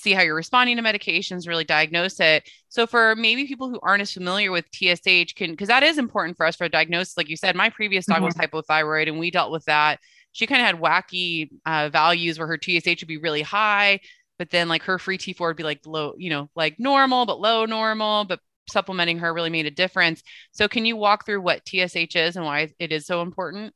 see 0.05 0.13
how 0.13 0.23
you're 0.23 0.37
responding 0.37 0.77
to 0.77 0.83
medications, 0.83 1.49
really 1.49 1.65
diagnose 1.65 2.21
it. 2.21 2.49
So 2.69 2.87
for 2.87 3.17
maybe 3.17 3.47
people 3.47 3.69
who 3.69 3.81
aren't 3.83 4.03
as 4.03 4.13
familiar 4.13 4.53
with 4.53 4.67
TSH 4.73 5.35
can 5.35 5.51
because 5.51 5.69
that 5.69 5.83
is 5.83 5.99
important 5.99 6.37
for 6.37 6.47
us 6.47 6.55
for 6.55 6.65
a 6.65 6.69
diagnosis. 6.69 7.17
Like 7.17 7.29
you 7.29 7.37
said, 7.37 7.57
my 7.57 7.71
previous 7.71 8.07
dog 8.07 8.19
mm-hmm. 8.19 8.27
was 8.27 8.35
hypothyroid 8.35 9.09
and 9.09 9.19
we 9.19 9.31
dealt 9.31 9.51
with 9.51 9.65
that. 9.65 9.99
She 10.33 10.47
kind 10.47 10.61
of 10.61 10.67
had 10.67 10.81
wacky 10.81 11.51
uh, 11.67 11.89
values 11.89 12.39
where 12.39 12.49
her 12.49 12.59
TSH 12.61 13.01
would 13.01 13.09
be 13.09 13.19
really 13.19 13.43
high, 13.43 14.01
but 14.39 14.51
then 14.51 14.69
like 14.69 14.83
her 14.83 14.99
free 14.99 15.19
T4 15.19 15.41
would 15.41 15.57
be 15.57 15.63
like 15.63 15.81
low, 15.87 16.15
you 16.19 16.31
know, 16.31 16.49
like 16.55 16.77
normal, 16.79 17.27
but 17.27 17.41
low 17.41 17.65
normal. 17.65 18.25
But 18.25 18.41
supplementing 18.71 19.19
her 19.19 19.33
really 19.33 19.51
made 19.51 19.67
a 19.67 19.71
difference. 19.71 20.23
So, 20.53 20.69
can 20.69 20.85
you 20.85 20.97
walk 20.97 21.27
through 21.27 21.43
what 21.43 21.63
TSH 21.69 22.17
is 22.17 22.37
and 22.37 22.45
why 22.45 22.73
it 22.79 22.93
is 22.93 23.07
so 23.07 23.23
important? 23.23 23.75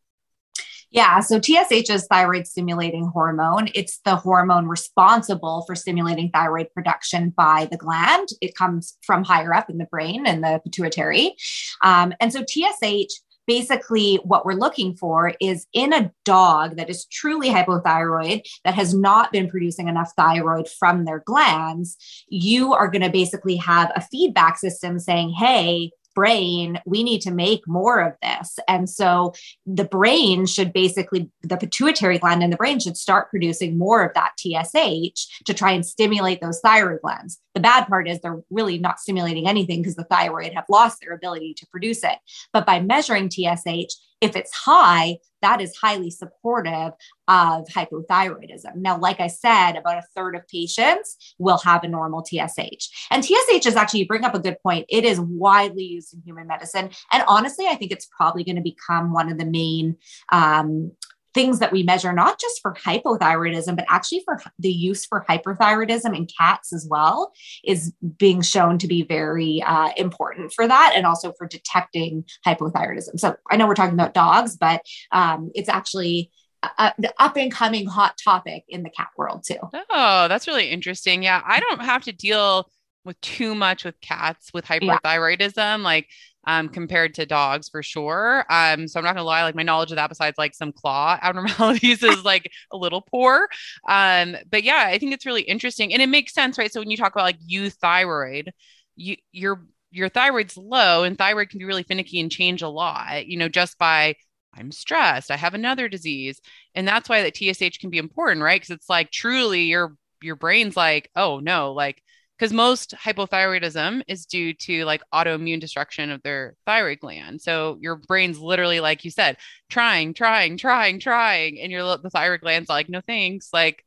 Yeah, 0.91 1.21
so 1.21 1.39
TSH 1.39 1.91
is 1.91 2.07
thyroid 2.07 2.47
stimulating 2.47 3.07
hormone. 3.07 3.69
It's 3.75 4.01
the 4.05 4.17
hormone 4.17 4.67
responsible 4.67 5.65
for 5.67 5.75
stimulating 5.75 6.31
thyroid 6.31 6.69
production 6.73 7.31
by 7.31 7.69
the 7.71 7.77
gland. 7.77 8.29
It 8.41 8.55
comes 8.55 8.97
from 9.03 9.23
higher 9.23 9.53
up 9.53 9.69
in 9.69 9.77
the 9.77 9.85
brain 9.85 10.27
and 10.27 10.43
the 10.43 10.61
pituitary. 10.65 11.35
Um, 11.83 12.15
and 12.21 12.33
so 12.33 12.43
TSH 12.43 13.21
basically 13.49 14.17
what 14.25 14.45
we're 14.45 14.53
looking 14.53 14.95
for 14.95 15.33
is 15.41 15.67
in 15.73 15.93
a 15.93 16.13
dog 16.25 16.77
that 16.77 16.91
is 16.91 17.07
truly 17.07 17.49
hypothyroid 17.49 18.43
that 18.63 18.75
has 18.75 18.95
not 18.95 19.33
been 19.33 19.49
producing 19.49 19.89
enough 19.89 20.13
thyroid 20.17 20.69
from 20.69 21.07
their 21.07 21.21
glands 21.25 21.97
you 22.29 22.75
are 22.75 22.89
going 22.89 23.03
to 23.03 23.09
basically 23.09 23.57
have 23.57 23.91
a 23.97 24.03
feedback 24.03 24.59
system 24.59 24.99
saying 24.99 25.31
hey 25.31 25.91
brain, 26.19 26.81
we 26.85 27.05
need 27.05 27.21
to 27.21 27.31
make 27.31 27.63
more 27.69 28.01
of 28.01 28.15
this. 28.21 28.59
And 28.67 28.91
so 28.91 29.35
the 29.67 29.85
brain 29.85 30.47
should 30.47 30.73
basically, 30.73 31.31
the 31.45 31.57
pituitary 31.57 32.19
gland 32.19 32.43
in 32.43 32.51
the 32.51 32.57
brain 32.57 32.81
should 32.81 32.97
start 32.97 33.31
producing 33.31 33.79
more 33.79 34.03
of 34.05 34.15
that 34.15 34.33
TSH 34.37 35.45
to 35.45 35.55
try 35.55 35.71
and 35.71 35.87
stimulate 35.87 36.41
those 36.41 36.59
thyroid 36.59 37.03
glands. 37.03 37.39
The 37.55 37.61
bad 37.61 37.87
part 37.87 38.09
is 38.09 38.19
they're 38.19 38.43
really 38.51 38.79
not 38.79 38.99
stimulating 38.99 39.47
anything 39.47 39.81
because 39.81 39.95
the 39.95 40.03
thyroid 40.11 40.55
have 40.55 40.65
lost 40.69 40.99
their 41.01 41.15
ability 41.15 41.55
to 41.55 41.67
produce 41.69 42.03
it. 42.03 42.19
But 42.53 42.67
by 42.67 42.81
measuring 42.81 43.31
TSH, 43.31 43.95
if 44.21 44.37
it's 44.37 44.55
high, 44.55 45.19
that 45.43 45.61
is 45.61 45.77
highly 45.77 46.11
supportive 46.11 46.93
of 47.29 47.67
hypothyroidism. 47.69 48.77
Now, 48.77 48.99
like 48.99 49.21
I 49.21 49.29
said, 49.29 49.73
about 49.73 49.99
a 49.99 50.07
third 50.15 50.35
of 50.35 50.47
patients 50.49 51.35
will 51.39 51.59
have 51.59 51.85
a 51.85 51.89
normal 51.89 52.25
TSH. 52.25 52.89
And 53.11 53.25
TSH 53.25 53.67
is 53.67 53.77
actually, 53.77 54.01
you 54.01 54.07
bring 54.07 54.25
up 54.25 54.35
a 54.35 54.41
good 54.41 54.57
point. 54.63 54.87
It 54.89 55.05
is 55.05 55.21
widely 55.21 55.85
used 55.85 56.15
in 56.15 56.23
human 56.23 56.47
medicine. 56.47 56.91
And 57.13 57.25
honestly, 57.29 57.67
I 57.67 57.77
think 57.77 57.93
it's 57.93 58.09
probably 58.17 58.45
going 58.45 58.57
to 58.57 58.63
become 58.63 59.13
one 59.13 59.31
of 59.31 59.39
the 59.39 59.47
main 59.47 59.97
um, 60.33 60.93
things 61.39 61.61
that 61.61 61.71
we 61.71 61.85
measure, 61.85 62.13
not 62.13 62.41
just 62.41 62.61
for 62.61 62.75
hypothyroidism, 62.75 63.77
but 63.77 63.85
actually 63.89 64.23
for 64.25 64.41
the 64.59 64.73
use 64.73 65.07
for 65.07 65.25
hyperthyroidism 65.29 66.17
in 66.17 66.27
cats 66.27 66.73
as 66.73 66.85
well, 66.91 67.33
is 67.63 67.93
being 68.17 68.43
shown 68.43 68.77
to 68.77 68.89
be 68.89 69.05
very 69.05 69.63
uh, 69.65 69.91
important 69.97 70.53
for 70.53 70.67
that 70.67 70.95
and 70.97 71.07
also 71.07 71.33
for 71.39 71.47
detecting 71.47 72.25
hypothyroidism. 72.45 73.21
So 73.21 73.37
I 73.49 73.57
know 73.57 73.69
we're 73.69 73.77
talking 73.77 73.95
about 73.95 74.15
dogs, 74.15 74.57
but 74.57 74.83
um, 75.13 75.53
it's 75.55 75.69
actually 75.69 76.33
uh, 76.65 76.91
the 76.99 77.15
up 77.21 77.37
and 77.37 77.53
coming 77.53 77.87
hot 77.87 78.19
topic 78.23 78.65
in 78.69 78.83
the 78.83 78.91
cat 78.91 79.11
world 79.17 79.45
too. 79.47 79.61
Oh, 79.91 80.27
that's 80.27 80.49
really 80.49 80.71
interesting. 80.71 81.23
Yeah, 81.23 81.41
I 81.47 81.61
don't 81.61 81.83
have 81.83 82.03
to 82.05 82.13
deal 82.13 82.69
with 83.05 83.21
too 83.21 83.55
much 83.55 83.85
with 83.85 84.01
cats 84.01 84.51
with 84.53 84.65
hypothyroidism. 84.65 85.55
Yeah. 85.57 85.77
Like 85.77 86.09
um, 86.47 86.69
compared 86.69 87.15
to 87.15 87.27
dogs 87.27 87.69
for 87.69 87.83
sure. 87.83 88.45
Um, 88.51 88.89
so 88.89 88.99
I'm 88.99 89.05
not 89.05 89.15
gonna 89.15 89.25
lie, 89.25 89.43
like 89.43 89.55
my 89.55 89.63
knowledge 89.63 89.91
of 89.91 89.97
that, 89.97 90.09
besides 90.09 90.39
like 90.39 90.55
some 90.55 90.73
claw 90.73 91.19
abnormalities, 91.23 92.03
is 92.03 92.25
like 92.25 92.51
a 92.73 92.77
little 92.77 93.03
poor. 93.03 93.49
Um, 93.89 94.37
but 94.51 94.63
yeah, 94.63 94.85
I 94.87 94.99
think 94.99 95.13
it's 95.13 95.27
really 95.27 95.43
interesting, 95.43 95.93
and 95.93 96.03
it 96.03 96.09
makes 96.09 96.35
sense, 96.35 96.59
right? 96.59 96.73
So 96.73 96.81
when 96.81 96.91
you 96.91 96.97
talk 96.97 97.13
about 97.13 97.25
like 97.25 97.41
euthyroid, 97.41 98.49
you 98.97 99.17
your 99.33 99.65
your 99.91 100.09
thyroid's 100.09 100.57
low, 100.57 101.05
and 101.05 101.17
thyroid 101.19 101.51
can 101.51 101.59
be 101.59 101.65
really 101.65 101.83
finicky 101.83 102.21
and 102.21 102.31
change 102.31 102.63
a 102.63 102.69
lot. 102.69 103.27
You 103.27 103.39
know, 103.39 103.49
just 103.49 103.79
by 103.79 104.15
I'm 104.55 104.73
stressed, 104.73 105.31
I 105.31 105.37
have 105.37 105.55
another 105.55 105.89
disease, 105.89 106.41
and 106.75 106.87
that's 106.89 107.09
why 107.09 107.23
that 107.23 107.37
TSH 107.37 107.79
can 107.79 107.91
be 107.91 107.99
important, 107.99 108.43
right? 108.43 108.61
Because 108.61 108.75
it's 108.75 108.89
like 108.89 109.11
truly 109.11 109.65
your 109.65 109.97
your 110.23 110.37
brain's 110.37 110.77
like, 110.77 111.11
oh 111.17 111.41
no, 111.41 111.73
like 111.73 112.03
because 112.39 112.53
most 112.53 112.95
hypothyroidism 112.95 114.03
is 114.07 114.27
due 114.27 114.55
to 114.55 114.85
like 114.85 115.03
autoimmune 115.13 115.61
destruction 115.61 116.11
of 116.11 116.23
their 116.23 116.55
thyroid 116.67 117.01
gland. 117.01 117.41
So 117.41 117.79
your 117.81 117.97
brain's 117.97 118.39
literally, 118.39 118.81
like 118.81 119.05
you 119.05 119.11
said, 119.11 119.39
trying, 119.69 120.15
trying, 120.15 120.57
trying, 120.57 121.01
trying, 121.01 121.61
and 121.61 121.73
your 121.73 121.97
the 121.99 122.11
thyroid 122.11 122.41
gland's 122.41 122.69
like, 122.69 122.89
no 122.89 123.01
thanks, 123.01 123.51
like 123.53 123.85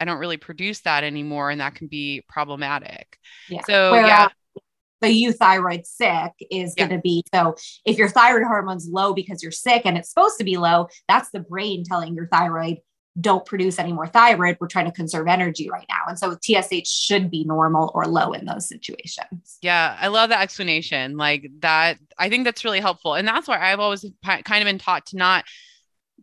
I 0.00 0.04
don't 0.04 0.18
really 0.18 0.36
produce 0.36 0.80
that 0.82 1.02
anymore, 1.02 1.50
and 1.50 1.60
that 1.60 1.74
can 1.74 1.88
be 1.88 2.22
problematic. 2.28 3.18
Yeah. 3.48 3.62
So 3.66 3.92
Where, 3.92 4.06
yeah. 4.06 4.26
Uh, 4.26 4.60
the 5.00 5.08
euthyroid 5.08 5.86
sick 5.86 6.32
is 6.50 6.74
yeah. 6.76 6.86
going 6.86 6.96
to 6.96 7.02
be 7.02 7.22
so 7.32 7.54
if 7.84 7.98
your 7.98 8.08
thyroid 8.08 8.42
hormone's 8.44 8.88
low 8.88 9.14
because 9.14 9.42
you're 9.42 9.52
sick 9.52 9.82
and 9.84 9.96
it's 9.96 10.08
supposed 10.08 10.38
to 10.38 10.44
be 10.44 10.56
low, 10.56 10.88
that's 11.08 11.30
the 11.30 11.40
brain 11.40 11.84
telling 11.84 12.14
your 12.14 12.28
thyroid 12.28 12.78
don't 13.20 13.44
produce 13.44 13.78
any 13.78 13.92
more 13.92 14.06
thyroid. 14.06 14.56
We're 14.60 14.68
trying 14.68 14.86
to 14.86 14.92
conserve 14.92 15.26
energy 15.26 15.68
right 15.70 15.86
now. 15.88 16.02
And 16.08 16.18
so 16.18 16.36
TSH 16.36 16.88
should 16.88 17.30
be 17.30 17.44
normal 17.44 17.90
or 17.94 18.04
low 18.04 18.32
in 18.32 18.44
those 18.44 18.68
situations. 18.68 19.58
Yeah, 19.60 19.96
I 20.00 20.08
love 20.08 20.30
that 20.30 20.40
explanation. 20.40 21.16
Like 21.16 21.50
that, 21.60 21.98
I 22.18 22.28
think 22.28 22.44
that's 22.44 22.64
really 22.64 22.80
helpful. 22.80 23.14
And 23.14 23.26
that's 23.26 23.48
why 23.48 23.58
I've 23.58 23.80
always 23.80 24.04
kind 24.24 24.42
of 24.62 24.64
been 24.64 24.78
taught 24.78 25.06
to 25.06 25.16
not 25.16 25.44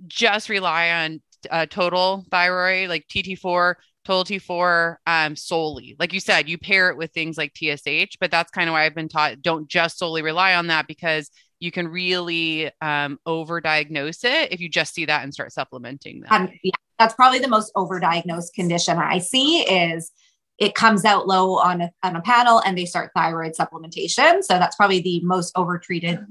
just 0.08 0.50
rely 0.50 0.89
on 0.89 1.22
uh, 1.50 1.65
total 1.65 2.25
thyroid, 2.32 2.89
like 2.89 3.08
TT4, 3.08 3.75
total 4.06 4.24
T4 4.24 4.96
um, 5.06 5.36
solely. 5.36 5.96
Like 6.00 6.13
you 6.13 6.20
said, 6.20 6.48
you 6.48 6.58
pair 6.58 6.89
it 6.89 6.98
with 6.98 7.12
things 7.12 7.38
like 7.38 7.54
TSH, 7.56 8.18
but 8.20 8.32
that's 8.32 8.51
kind 8.51 8.70
of 8.70 8.74
why 8.74 8.86
I've 8.86 8.96
been 8.96 9.10
taught 9.10 9.42
don't 9.42 9.68
just 9.68 9.98
solely 9.98 10.22
rely 10.22 10.56
on 10.56 10.68
that 10.68 10.88
because 10.88 11.30
you 11.65 11.72
can 11.72 11.88
really 11.88 12.72
um, 12.81 13.19
overdiagnose 13.27 14.24
it 14.24 14.53
if 14.53 14.60
you 14.62 14.69
just 14.69 14.93
see 14.93 15.05
that 15.05 15.24
and 15.24 15.34
start 15.34 15.51
supplementing 15.51 16.22
that. 16.22 16.31
Um, 16.31 16.50
yeah, 16.63 16.72
that's 17.00 17.15
probably 17.15 17.39
the 17.39 17.48
most 17.48 17.74
overdiagnosed 17.75 18.53
condition 18.53 18.98
I 18.98 19.17
see 19.17 19.62
is 19.62 20.12
it 20.57 20.75
comes 20.75 21.03
out 21.03 21.27
low 21.27 21.57
on 21.57 21.81
a, 21.81 21.91
on 22.03 22.15
a 22.15 22.22
panel 22.22 22.60
and 22.60 22.77
they 22.77 22.86
start 22.86 23.12
thyroid 23.15 23.53
supplementation. 23.53 24.43
So 24.43 24.57
that's 24.60 24.75
probably 24.77 25.01
the 25.01 25.19
most 25.22 25.53
overtreated 25.57 26.25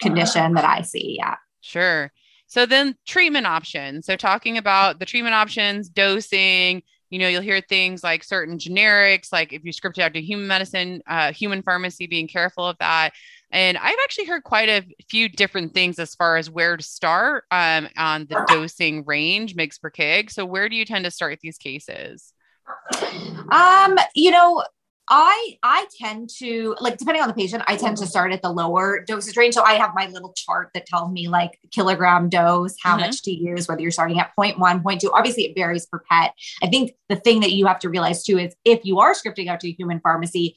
condition 0.00 0.54
that 0.54 0.64
I 0.64 0.82
see. 0.82 1.16
Yeah. 1.18 1.34
Sure. 1.60 2.10
So 2.46 2.64
then 2.64 2.94
treatment 3.06 3.46
options. 3.46 4.06
So 4.06 4.16
talking 4.16 4.56
about 4.56 5.00
the 5.00 5.04
treatment 5.04 5.34
options, 5.34 5.90
dosing, 5.90 6.82
you 7.10 7.18
know, 7.18 7.28
you'll 7.28 7.42
hear 7.42 7.60
things 7.60 8.02
like 8.02 8.24
certain 8.24 8.58
generics, 8.58 9.32
like 9.32 9.52
if 9.52 9.64
you 9.64 9.72
script 9.72 9.98
it 9.98 10.02
out 10.02 10.14
to 10.14 10.22
human 10.22 10.46
medicine, 10.46 11.02
uh, 11.06 11.32
human 11.32 11.62
pharmacy, 11.62 12.06
being 12.06 12.28
careful 12.28 12.66
of 12.66 12.76
that. 12.78 13.10
And 13.50 13.78
I've 13.78 13.96
actually 14.04 14.26
heard 14.26 14.44
quite 14.44 14.68
a 14.68 14.84
few 15.08 15.28
different 15.28 15.72
things 15.72 15.98
as 15.98 16.14
far 16.14 16.36
as 16.36 16.50
where 16.50 16.76
to 16.76 16.82
start 16.82 17.44
um, 17.50 17.88
on 17.96 18.26
the 18.28 18.44
dosing 18.48 19.04
range, 19.04 19.56
mgs 19.56 19.80
per 19.80 19.90
kg. 19.90 20.30
So, 20.30 20.44
where 20.44 20.68
do 20.68 20.76
you 20.76 20.84
tend 20.84 21.04
to 21.04 21.10
start 21.10 21.32
with 21.32 21.40
these 21.40 21.58
cases? 21.58 22.32
Um, 23.50 23.98
you 24.14 24.30
know, 24.30 24.62
I 25.10 25.56
I 25.62 25.86
tend 25.98 26.28
to 26.38 26.76
like 26.80 26.98
depending 26.98 27.22
on 27.22 27.28
the 27.28 27.34
patient, 27.34 27.62
I 27.66 27.76
tend 27.76 27.96
to 27.98 28.06
start 28.06 28.32
at 28.32 28.42
the 28.42 28.50
lower 28.50 29.04
dosage 29.06 29.36
range. 29.36 29.54
So 29.54 29.62
I 29.62 29.74
have 29.74 29.92
my 29.94 30.06
little 30.06 30.32
chart 30.34 30.70
that 30.74 30.86
tells 30.86 31.10
me 31.10 31.28
like 31.28 31.58
kilogram 31.70 32.28
dose, 32.28 32.76
how 32.82 32.92
mm-hmm. 32.92 33.06
much 33.06 33.22
to 33.22 33.30
use, 33.30 33.68
whether 33.68 33.80
you're 33.80 33.90
starting 33.90 34.20
at 34.20 34.32
0. 34.40 34.56
0.1, 34.58 34.82
0.2. 34.82 35.10
Obviously, 35.12 35.44
it 35.44 35.54
varies 35.54 35.86
per 35.86 36.02
pet. 36.10 36.34
I 36.62 36.66
think 36.66 36.92
the 37.08 37.16
thing 37.16 37.40
that 37.40 37.52
you 37.52 37.66
have 37.66 37.78
to 37.80 37.88
realize 37.88 38.22
too 38.22 38.38
is 38.38 38.54
if 38.64 38.84
you 38.84 39.00
are 39.00 39.14
scripting 39.14 39.48
out 39.48 39.60
to 39.60 39.68
a 39.68 39.72
human 39.72 40.00
pharmacy, 40.00 40.56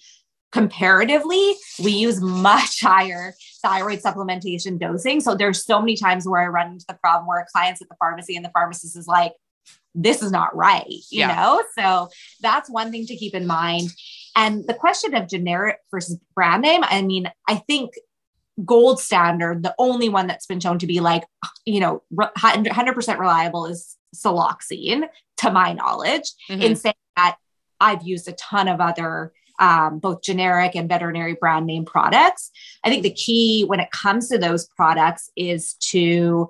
comparatively, 0.52 1.56
we 1.84 1.92
use 1.92 2.22
much 2.22 2.82
higher 2.82 3.34
thyroid 3.62 4.00
supplementation 4.02 4.80
dosing. 4.80 5.22
So 5.22 5.36
there's 5.36 5.66
so 5.66 5.80
many 5.80 5.96
times 5.96 6.28
where 6.28 6.42
I 6.42 6.48
run 6.48 6.74
into 6.74 6.86
the 6.88 6.96
problem 6.96 7.28
where 7.28 7.40
a 7.40 7.46
client's 7.52 7.82
at 7.82 7.90
the 7.90 7.96
pharmacy 8.00 8.36
and 8.36 8.44
the 8.44 8.52
pharmacist 8.52 8.98
is 8.98 9.08
like, 9.08 9.34
this 9.94 10.22
is 10.22 10.32
not 10.32 10.56
right, 10.56 10.86
you 10.88 11.20
yeah. 11.20 11.36
know? 11.36 11.64
So 11.78 12.10
that's 12.42 12.70
one 12.70 12.92
thing 12.92 13.06
to 13.08 13.16
keep 13.16 13.34
in 13.34 13.46
mind. 13.46 13.90
And 14.36 14.66
the 14.68 14.74
question 14.74 15.14
of 15.14 15.28
generic 15.28 15.78
versus 15.92 16.18
brand 16.34 16.62
name, 16.62 16.82
I 16.84 17.02
mean, 17.02 17.30
I 17.48 17.56
think 17.56 17.94
gold 18.64 19.00
standard, 19.00 19.64
the 19.64 19.76
only 19.78 20.10
one 20.10 20.28
that's 20.28 20.46
been 20.46 20.60
shown 20.60 20.80
to 20.80 20.88
be 20.88 21.00
like, 21.00 21.24
you 21.66 21.80
know, 21.80 22.04
100% 22.14 23.18
reliable 23.18 23.66
is 23.66 23.98
Soloxine, 24.16 25.08
to 25.38 25.52
my 25.52 25.74
knowledge, 25.74 26.32
mm-hmm. 26.50 26.62
in 26.62 26.76
saying 26.76 26.94
that 27.16 27.38
I've 27.80 28.04
used 28.04 28.28
a 28.28 28.34
ton 28.34 28.68
of 28.68 28.80
other 28.80 29.34
um, 29.62 30.00
both 30.00 30.24
generic 30.24 30.76
and 30.76 30.90
veterinary 30.90 31.36
brand 31.36 31.68
name 31.68 31.86
products. 31.86 32.52
I 32.84 32.90
think 32.90 33.04
the 33.04 33.14
key 33.14 33.64
when 33.64 33.80
it 33.80 33.92
comes 33.92 34.28
to 34.30 34.38
those 34.38 34.68
products 34.76 35.30
is 35.38 35.76
to 35.92 36.50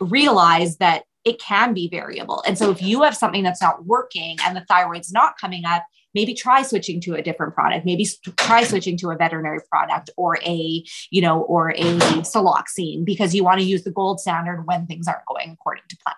realize 0.00 0.76
that 0.78 1.04
it 1.24 1.40
can 1.40 1.72
be 1.72 1.88
variable. 1.88 2.42
And 2.46 2.58
so 2.58 2.70
if 2.70 2.82
you 2.82 3.02
have 3.02 3.16
something 3.16 3.44
that's 3.44 3.62
not 3.62 3.86
working 3.86 4.36
and 4.44 4.56
the 4.56 4.66
thyroid's 4.68 5.12
not 5.12 5.38
coming 5.38 5.64
up, 5.64 5.84
maybe 6.14 6.34
try 6.34 6.62
switching 6.62 7.00
to 7.00 7.14
a 7.14 7.22
different 7.22 7.54
product 7.54 7.86
maybe 7.86 8.06
try 8.36 8.64
switching 8.64 8.98
to 8.98 9.10
a 9.10 9.16
veterinary 9.16 9.60
product 9.70 10.10
or 10.18 10.36
a 10.44 10.84
you 11.10 11.22
know 11.22 11.40
or 11.42 11.70
a 11.70 11.96
Soloxine 12.20 13.02
because 13.02 13.34
you 13.34 13.42
want 13.42 13.58
to 13.60 13.64
use 13.64 13.82
the 13.82 13.90
gold 13.90 14.20
standard 14.20 14.66
when 14.66 14.86
things 14.86 15.08
aren't 15.08 15.24
going 15.26 15.50
according 15.52 15.84
to 15.88 15.96
plan 16.04 16.16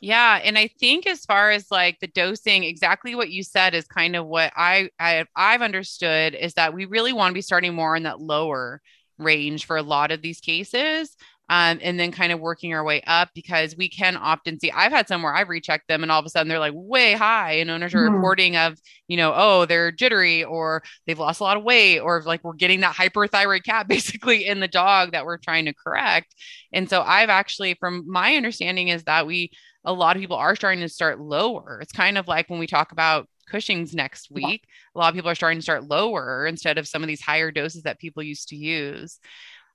yeah, 0.00 0.40
and 0.42 0.56
I 0.56 0.68
think 0.80 1.06
as 1.06 1.24
far 1.26 1.50
as 1.50 1.70
like 1.70 1.98
the 2.00 2.06
dosing, 2.06 2.64
exactly 2.64 3.14
what 3.14 3.30
you 3.30 3.42
said 3.42 3.74
is 3.74 3.86
kind 3.86 4.16
of 4.16 4.26
what 4.26 4.52
I, 4.56 4.90
I 4.98 5.26
I've 5.36 5.62
understood 5.62 6.34
is 6.34 6.54
that 6.54 6.74
we 6.74 6.86
really 6.86 7.12
want 7.12 7.30
to 7.32 7.34
be 7.34 7.42
starting 7.42 7.74
more 7.74 7.96
in 7.96 8.04
that 8.04 8.20
lower 8.20 8.80
range 9.18 9.66
for 9.66 9.76
a 9.76 9.82
lot 9.82 10.10
of 10.10 10.22
these 10.22 10.40
cases. 10.40 11.16
um, 11.50 11.80
and 11.82 11.98
then 11.98 12.12
kind 12.12 12.30
of 12.30 12.38
working 12.38 12.72
our 12.72 12.84
way 12.84 13.02
up 13.08 13.30
because 13.34 13.76
we 13.76 13.88
can 13.88 14.16
often 14.16 14.58
see 14.60 14.70
i've 14.70 14.92
had 14.92 15.08
some 15.08 15.22
where 15.22 15.34
i've 15.34 15.48
rechecked 15.48 15.88
them 15.88 16.02
and 16.02 16.10
all 16.12 16.20
of 16.20 16.24
a 16.24 16.28
sudden 16.28 16.48
they're 16.48 16.60
like 16.60 16.72
way 16.74 17.12
high 17.12 17.54
and 17.54 17.70
owners 17.70 17.92
are 17.92 18.04
mm-hmm. 18.04 18.14
reporting 18.14 18.56
of 18.56 18.78
you 19.08 19.16
know 19.16 19.32
oh 19.34 19.66
they're 19.66 19.90
jittery 19.90 20.44
or 20.44 20.82
they've 21.06 21.18
lost 21.18 21.40
a 21.40 21.44
lot 21.44 21.56
of 21.56 21.64
weight 21.64 21.98
or 21.98 22.22
like 22.24 22.42
we're 22.44 22.52
getting 22.52 22.80
that 22.80 22.94
hyperthyroid 22.94 23.64
cat 23.64 23.88
basically 23.96 24.46
in 24.46 24.60
the 24.60 24.68
dog 24.68 25.12
that 25.12 25.26
we're 25.26 25.38
trying 25.38 25.64
to 25.64 25.74
correct 25.74 26.34
and 26.72 26.88
so 26.88 27.02
i've 27.02 27.30
actually 27.30 27.74
from 27.74 28.04
my 28.06 28.36
understanding 28.36 28.88
is 28.88 29.02
that 29.04 29.26
we 29.26 29.50
a 29.84 29.92
lot 29.92 30.16
of 30.16 30.20
people 30.20 30.36
are 30.36 30.56
starting 30.56 30.80
to 30.80 30.88
start 30.88 31.20
lower 31.20 31.78
it's 31.80 31.92
kind 31.92 32.18
of 32.18 32.28
like 32.28 32.50
when 32.50 32.58
we 32.58 32.66
talk 32.66 32.92
about 32.92 33.28
Cushing's 33.50 33.94
next 33.94 34.30
week. 34.30 34.66
A 34.94 34.98
lot 34.98 35.08
of 35.08 35.14
people 35.14 35.30
are 35.30 35.34
starting 35.34 35.58
to 35.58 35.62
start 35.62 35.88
lower 35.88 36.46
instead 36.46 36.78
of 36.78 36.88
some 36.88 37.02
of 37.02 37.08
these 37.08 37.20
higher 37.20 37.50
doses 37.50 37.82
that 37.82 37.98
people 37.98 38.22
used 38.22 38.48
to 38.48 38.56
use. 38.56 39.18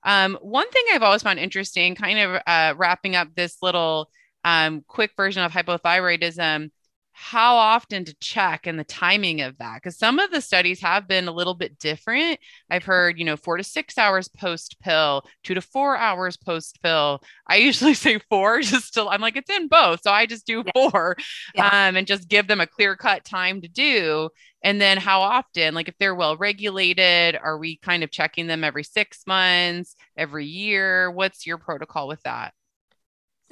Um, 0.02 0.38
one 0.40 0.68
thing 0.70 0.84
I've 0.92 1.02
always 1.02 1.22
found 1.22 1.38
interesting, 1.38 1.94
kind 1.94 2.18
of 2.18 2.42
uh, 2.46 2.74
wrapping 2.76 3.16
up 3.16 3.28
this 3.34 3.58
little 3.62 4.10
um, 4.44 4.84
quick 4.86 5.12
version 5.16 5.42
of 5.42 5.52
hypothyroidism, 5.52 6.70
how 7.18 7.56
often 7.56 8.04
to 8.04 8.14
check 8.20 8.66
and 8.66 8.78
the 8.78 8.84
timing 8.84 9.40
of 9.40 9.56
that 9.56 9.76
because 9.76 9.96
some 9.96 10.18
of 10.18 10.30
the 10.30 10.40
studies 10.42 10.80
have 10.82 11.08
been 11.08 11.28
a 11.28 11.32
little 11.32 11.54
bit 11.54 11.78
different. 11.78 12.38
I've 12.70 12.84
heard 12.84 13.18
you 13.18 13.24
know 13.24 13.38
four 13.38 13.56
to 13.56 13.64
six 13.64 13.96
hours 13.96 14.28
post 14.28 14.78
pill 14.80 15.24
two 15.42 15.54
to 15.54 15.62
four 15.62 15.96
hours 15.96 16.36
post 16.36 16.78
pill. 16.82 17.22
I 17.46 17.56
usually 17.56 17.94
say 18.06 18.18
four 18.28 18.60
just 18.60 18.94
to 18.94 19.06
i'm 19.06 19.20
like 19.22 19.36
it's 19.36 19.50
in 19.50 19.68
both 19.68 20.02
so 20.02 20.10
i 20.10 20.26
just 20.26 20.46
do 20.46 20.62
yeah. 20.66 20.72
four 20.90 21.16
yeah. 21.54 21.88
Um, 21.88 21.96
and 21.96 22.06
just 22.06 22.28
give 22.28 22.48
them 22.48 22.60
a 22.60 22.66
clear 22.66 22.96
cut 22.96 23.24
time 23.24 23.62
to 23.62 23.68
do. 23.68 24.28
And 24.62 24.80
then 24.80 24.98
how 24.98 25.20
often? 25.20 25.74
Like 25.74 25.88
if 25.88 25.96
they're 25.98 26.14
well 26.14 26.36
regulated 26.36 27.38
are 27.42 27.58
we 27.58 27.78
kind 27.78 28.04
of 28.04 28.10
checking 28.10 28.46
them 28.46 28.64
every 28.64 28.84
six 28.84 29.22
months 29.26 29.96
every 30.16 30.46
year? 30.46 31.10
What's 31.10 31.46
your 31.46 31.58
protocol 31.58 32.08
with 32.08 32.22
that 32.24 32.52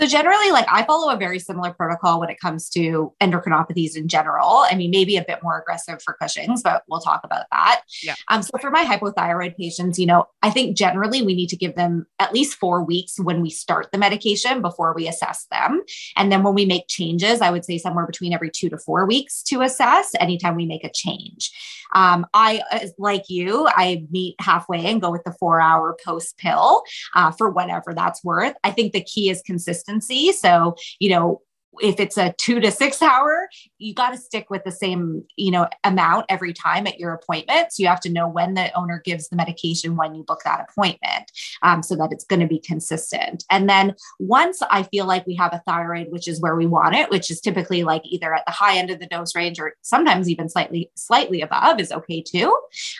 so 0.00 0.06
generally, 0.06 0.50
like 0.50 0.66
I 0.70 0.82
follow 0.84 1.12
a 1.12 1.16
very 1.16 1.38
similar 1.38 1.72
protocol 1.72 2.18
when 2.18 2.28
it 2.28 2.40
comes 2.40 2.68
to 2.70 3.12
endocrinopathies 3.20 3.96
in 3.96 4.08
general. 4.08 4.64
I 4.68 4.74
mean, 4.74 4.90
maybe 4.90 5.16
a 5.16 5.24
bit 5.24 5.38
more 5.42 5.60
aggressive 5.60 6.02
for 6.02 6.14
Cushing's, 6.14 6.62
but 6.62 6.82
we'll 6.88 7.00
talk 7.00 7.20
about 7.22 7.46
that. 7.52 7.82
Yeah. 8.02 8.14
Um, 8.28 8.42
so 8.42 8.50
for 8.60 8.72
my 8.72 8.84
hypothyroid 8.84 9.56
patients, 9.56 9.98
you 9.98 10.06
know, 10.06 10.26
I 10.42 10.50
think 10.50 10.76
generally 10.76 11.22
we 11.22 11.34
need 11.36 11.48
to 11.50 11.56
give 11.56 11.76
them 11.76 12.06
at 12.18 12.32
least 12.32 12.58
four 12.58 12.82
weeks 12.82 13.20
when 13.20 13.40
we 13.40 13.50
start 13.50 13.92
the 13.92 13.98
medication 13.98 14.62
before 14.62 14.94
we 14.94 15.06
assess 15.06 15.46
them. 15.52 15.82
And 16.16 16.32
then 16.32 16.42
when 16.42 16.54
we 16.54 16.66
make 16.66 16.88
changes, 16.88 17.40
I 17.40 17.52
would 17.52 17.64
say 17.64 17.78
somewhere 17.78 18.06
between 18.06 18.32
every 18.32 18.50
two 18.50 18.68
to 18.70 18.78
four 18.78 19.06
weeks 19.06 19.44
to 19.44 19.62
assess 19.62 20.10
anytime 20.18 20.56
we 20.56 20.66
make 20.66 20.82
a 20.82 20.90
change. 20.92 21.52
Um, 21.94 22.26
I, 22.34 22.90
like 22.98 23.24
you, 23.28 23.68
I 23.68 24.04
meet 24.10 24.34
halfway 24.40 24.86
and 24.86 25.00
go 25.00 25.12
with 25.12 25.22
the 25.22 25.32
four 25.38 25.60
hour 25.60 25.96
post 26.04 26.36
pill 26.38 26.82
uh, 27.14 27.30
for 27.30 27.50
whatever 27.50 27.94
that's 27.94 28.24
worth. 28.24 28.54
I 28.64 28.72
think 28.72 28.92
the 28.92 29.04
key 29.04 29.30
is 29.30 29.40
consistency 29.42 29.83
consistency. 29.84 30.32
So, 30.32 30.76
you 30.98 31.10
know, 31.10 31.42
if 31.80 32.00
it's 32.00 32.16
a 32.16 32.34
two 32.38 32.60
to 32.60 32.70
six 32.70 33.02
hour, 33.02 33.48
you 33.78 33.94
got 33.94 34.10
to 34.10 34.16
stick 34.16 34.50
with 34.50 34.64
the 34.64 34.72
same, 34.72 35.24
you 35.36 35.50
know, 35.50 35.68
amount 35.84 36.26
every 36.28 36.52
time 36.52 36.86
at 36.86 36.98
your 36.98 37.12
appointment. 37.12 37.72
So 37.72 37.82
you 37.82 37.88
have 37.88 38.00
to 38.00 38.10
know 38.10 38.28
when 38.28 38.54
the 38.54 38.72
owner 38.76 39.02
gives 39.04 39.28
the 39.28 39.36
medication 39.36 39.96
when 39.96 40.14
you 40.14 40.22
book 40.22 40.40
that 40.44 40.66
appointment, 40.68 41.30
um, 41.62 41.82
so 41.82 41.96
that 41.96 42.10
it's 42.12 42.24
going 42.24 42.40
to 42.40 42.46
be 42.46 42.58
consistent. 42.58 43.44
And 43.50 43.68
then 43.68 43.94
once 44.18 44.62
I 44.70 44.84
feel 44.84 45.06
like 45.06 45.26
we 45.26 45.34
have 45.36 45.52
a 45.52 45.62
thyroid, 45.66 46.08
which 46.10 46.28
is 46.28 46.40
where 46.40 46.56
we 46.56 46.66
want 46.66 46.94
it, 46.94 47.10
which 47.10 47.30
is 47.30 47.40
typically 47.40 47.84
like 47.84 48.02
either 48.04 48.34
at 48.34 48.44
the 48.46 48.52
high 48.52 48.76
end 48.76 48.90
of 48.90 49.00
the 49.00 49.06
dose 49.06 49.34
range 49.34 49.58
or 49.58 49.74
sometimes 49.82 50.28
even 50.28 50.48
slightly 50.48 50.90
slightly 50.96 51.40
above, 51.40 51.80
is 51.80 51.92
okay 51.92 52.22
too. 52.22 52.56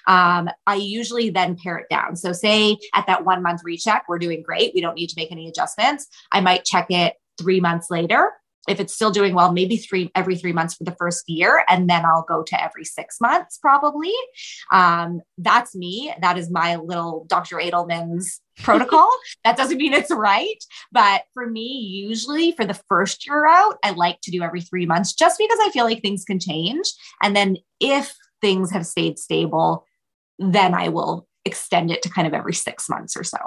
Um, 0.07 0.49
I 0.67 0.77
usually 0.77 1.31
then 1.31 1.57
pare 1.57 1.79
it 1.79 1.89
down. 1.89 2.17
So 2.17 2.33
say 2.33 2.77
at 2.95 3.07
that 3.07 3.25
one 3.25 3.43
month 3.43 3.63
recheck, 3.65 4.05
we're 4.09 4.19
doing 4.19 4.43
great. 4.43 4.73
We 4.75 4.81
don't 4.81 4.95
need 4.95 5.09
to 5.09 5.15
make 5.17 5.33
any 5.33 5.49
adjustments. 5.49 6.07
I 6.33 6.41
might 6.41 6.65
check 6.65 6.87
it 6.91 7.15
three 7.39 7.61
months 7.61 7.91
later 7.91 8.33
if 8.69 8.81
it's 8.81 8.95
still 8.95 9.11
doing 9.11 9.35
well, 9.35 9.53
maybe 9.53 9.77
three 9.77 10.11
every 10.15 10.37
three 10.37 10.53
months 10.53 10.75
for 10.75 10.85
the 10.85 10.95
first 10.99 11.29
year, 11.29 11.65
and 11.69 11.89
then 11.89 12.05
I'll 12.05 12.25
go 12.27 12.43
to 12.43 12.63
every 12.63 12.85
six 12.85 13.21
months 13.21 13.59
probably. 13.59 14.13
Um, 14.73 15.21
that's 15.39 15.75
me. 15.75 16.15
That 16.21 16.39
is 16.39 16.51
my 16.51 16.77
little 16.77 17.27
Dr. 17.29 17.57
Adelman's 17.57 18.41
protocol. 18.63 19.11
that 19.43 19.57
doesn't 19.57 19.79
mean 19.79 19.93
it's 19.93 20.13
right, 20.13 20.63
but 20.93 21.25
for 21.35 21.47
me, 21.47 22.05
usually 22.07 22.53
for 22.53 22.65
the 22.65 22.79
first 22.89 23.27
year 23.27 23.47
out, 23.47 23.79
I 23.83 23.91
like 23.91 24.21
to 24.23 24.31
do 24.31 24.43
every 24.43 24.61
three 24.61 24.87
months 24.87 25.13
just 25.13 25.39
because 25.39 25.59
I 25.61 25.71
feel 25.71 25.85
like 25.85 26.03
things 26.03 26.25
can 26.25 26.39
change, 26.39 26.87
and 27.23 27.35
then 27.35 27.57
if 27.81 28.15
things 28.41 28.71
have 28.71 28.87
stayed 28.87 29.19
stable, 29.19 29.87
then 30.39 30.75
I 30.75 30.89
will 30.89 31.27
extend 31.45 31.91
it 31.91 32.03
to 32.03 32.09
kind 32.09 32.27
of 32.27 32.35
every 32.35 32.55
six 32.55 32.89
months 32.89 33.17
or 33.17 33.25
so. 33.25 33.39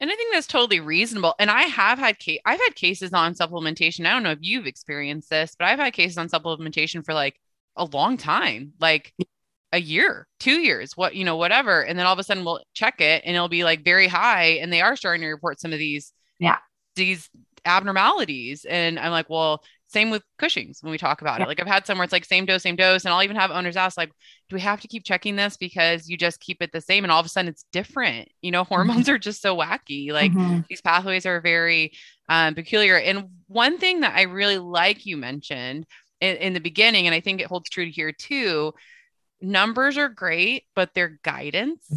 And 0.00 0.10
I 0.10 0.16
think 0.16 0.34
that's 0.34 0.46
totally 0.46 0.80
reasonable. 0.80 1.34
And 1.38 1.50
I 1.50 1.62
have 1.62 1.98
had 1.98 2.18
case 2.18 2.40
I've 2.44 2.60
had 2.60 2.74
cases 2.74 3.12
on 3.12 3.34
supplementation. 3.34 4.06
I 4.06 4.10
don't 4.10 4.22
know 4.22 4.32
if 4.32 4.38
you've 4.40 4.66
experienced 4.66 5.30
this, 5.30 5.56
but 5.58 5.66
I've 5.66 5.78
had 5.78 5.92
cases 5.92 6.18
on 6.18 6.28
supplementation 6.28 7.04
for 7.04 7.14
like 7.14 7.40
a 7.76 7.84
long 7.84 8.16
time, 8.16 8.72
like 8.80 9.14
a 9.72 9.80
year, 9.80 10.26
two 10.40 10.60
years, 10.60 10.96
what 10.96 11.14
you 11.14 11.24
know, 11.24 11.36
whatever. 11.36 11.82
And 11.82 11.98
then 11.98 12.06
all 12.06 12.12
of 12.12 12.18
a 12.18 12.24
sudden 12.24 12.44
we'll 12.44 12.62
check 12.74 13.00
it 13.00 13.22
and 13.24 13.34
it'll 13.34 13.48
be 13.48 13.64
like 13.64 13.84
very 13.84 14.06
high. 14.06 14.58
And 14.60 14.72
they 14.72 14.80
are 14.80 14.96
starting 14.96 15.22
to 15.22 15.28
report 15.28 15.60
some 15.60 15.72
of 15.72 15.78
these, 15.78 16.12
yeah, 16.38 16.58
these 16.96 17.30
abnormalities. 17.64 18.64
And 18.64 18.98
I'm 18.98 19.10
like, 19.10 19.30
well, 19.30 19.62
same 19.94 20.10
with 20.10 20.22
Cushing's 20.38 20.82
when 20.82 20.90
we 20.90 20.98
talk 20.98 21.22
about 21.22 21.38
yeah. 21.38 21.46
it. 21.46 21.48
Like 21.48 21.60
I've 21.60 21.66
had 21.66 21.86
some 21.86 21.96
where 21.96 22.04
it's 22.04 22.12
like 22.12 22.26
same 22.26 22.44
dose, 22.44 22.62
same 22.62 22.76
dose. 22.76 23.04
And 23.04 23.14
I'll 23.14 23.22
even 23.22 23.36
have 23.36 23.50
owners 23.50 23.76
ask, 23.76 23.96
like, 23.96 24.10
do 24.50 24.56
we 24.56 24.60
have 24.60 24.82
to 24.82 24.88
keep 24.88 25.04
checking 25.04 25.36
this 25.36 25.56
because 25.56 26.08
you 26.08 26.18
just 26.18 26.40
keep 26.40 26.60
it 26.60 26.72
the 26.72 26.82
same 26.82 27.04
and 27.04 27.10
all 27.10 27.20
of 27.20 27.26
a 27.26 27.30
sudden 27.30 27.48
it's 27.48 27.64
different? 27.72 28.28
You 28.42 28.50
know, 28.50 28.64
mm-hmm. 28.64 28.74
hormones 28.74 29.08
are 29.08 29.18
just 29.18 29.40
so 29.40 29.56
wacky. 29.56 30.12
Like 30.12 30.32
mm-hmm. 30.32 30.60
these 30.68 30.82
pathways 30.82 31.24
are 31.24 31.40
very 31.40 31.92
um, 32.28 32.54
peculiar. 32.54 32.98
And 32.98 33.28
one 33.46 33.78
thing 33.78 34.00
that 34.00 34.14
I 34.14 34.22
really 34.22 34.58
like 34.58 35.06
you 35.06 35.16
mentioned 35.16 35.86
in, 36.20 36.36
in 36.36 36.52
the 36.52 36.60
beginning, 36.60 37.06
and 37.06 37.14
I 37.14 37.20
think 37.20 37.40
it 37.40 37.46
holds 37.46 37.70
true 37.70 37.90
here 37.90 38.12
too, 38.12 38.74
numbers 39.40 39.96
are 39.96 40.08
great, 40.08 40.64
but 40.74 40.90
they're 40.94 41.18
guidance. 41.22 41.88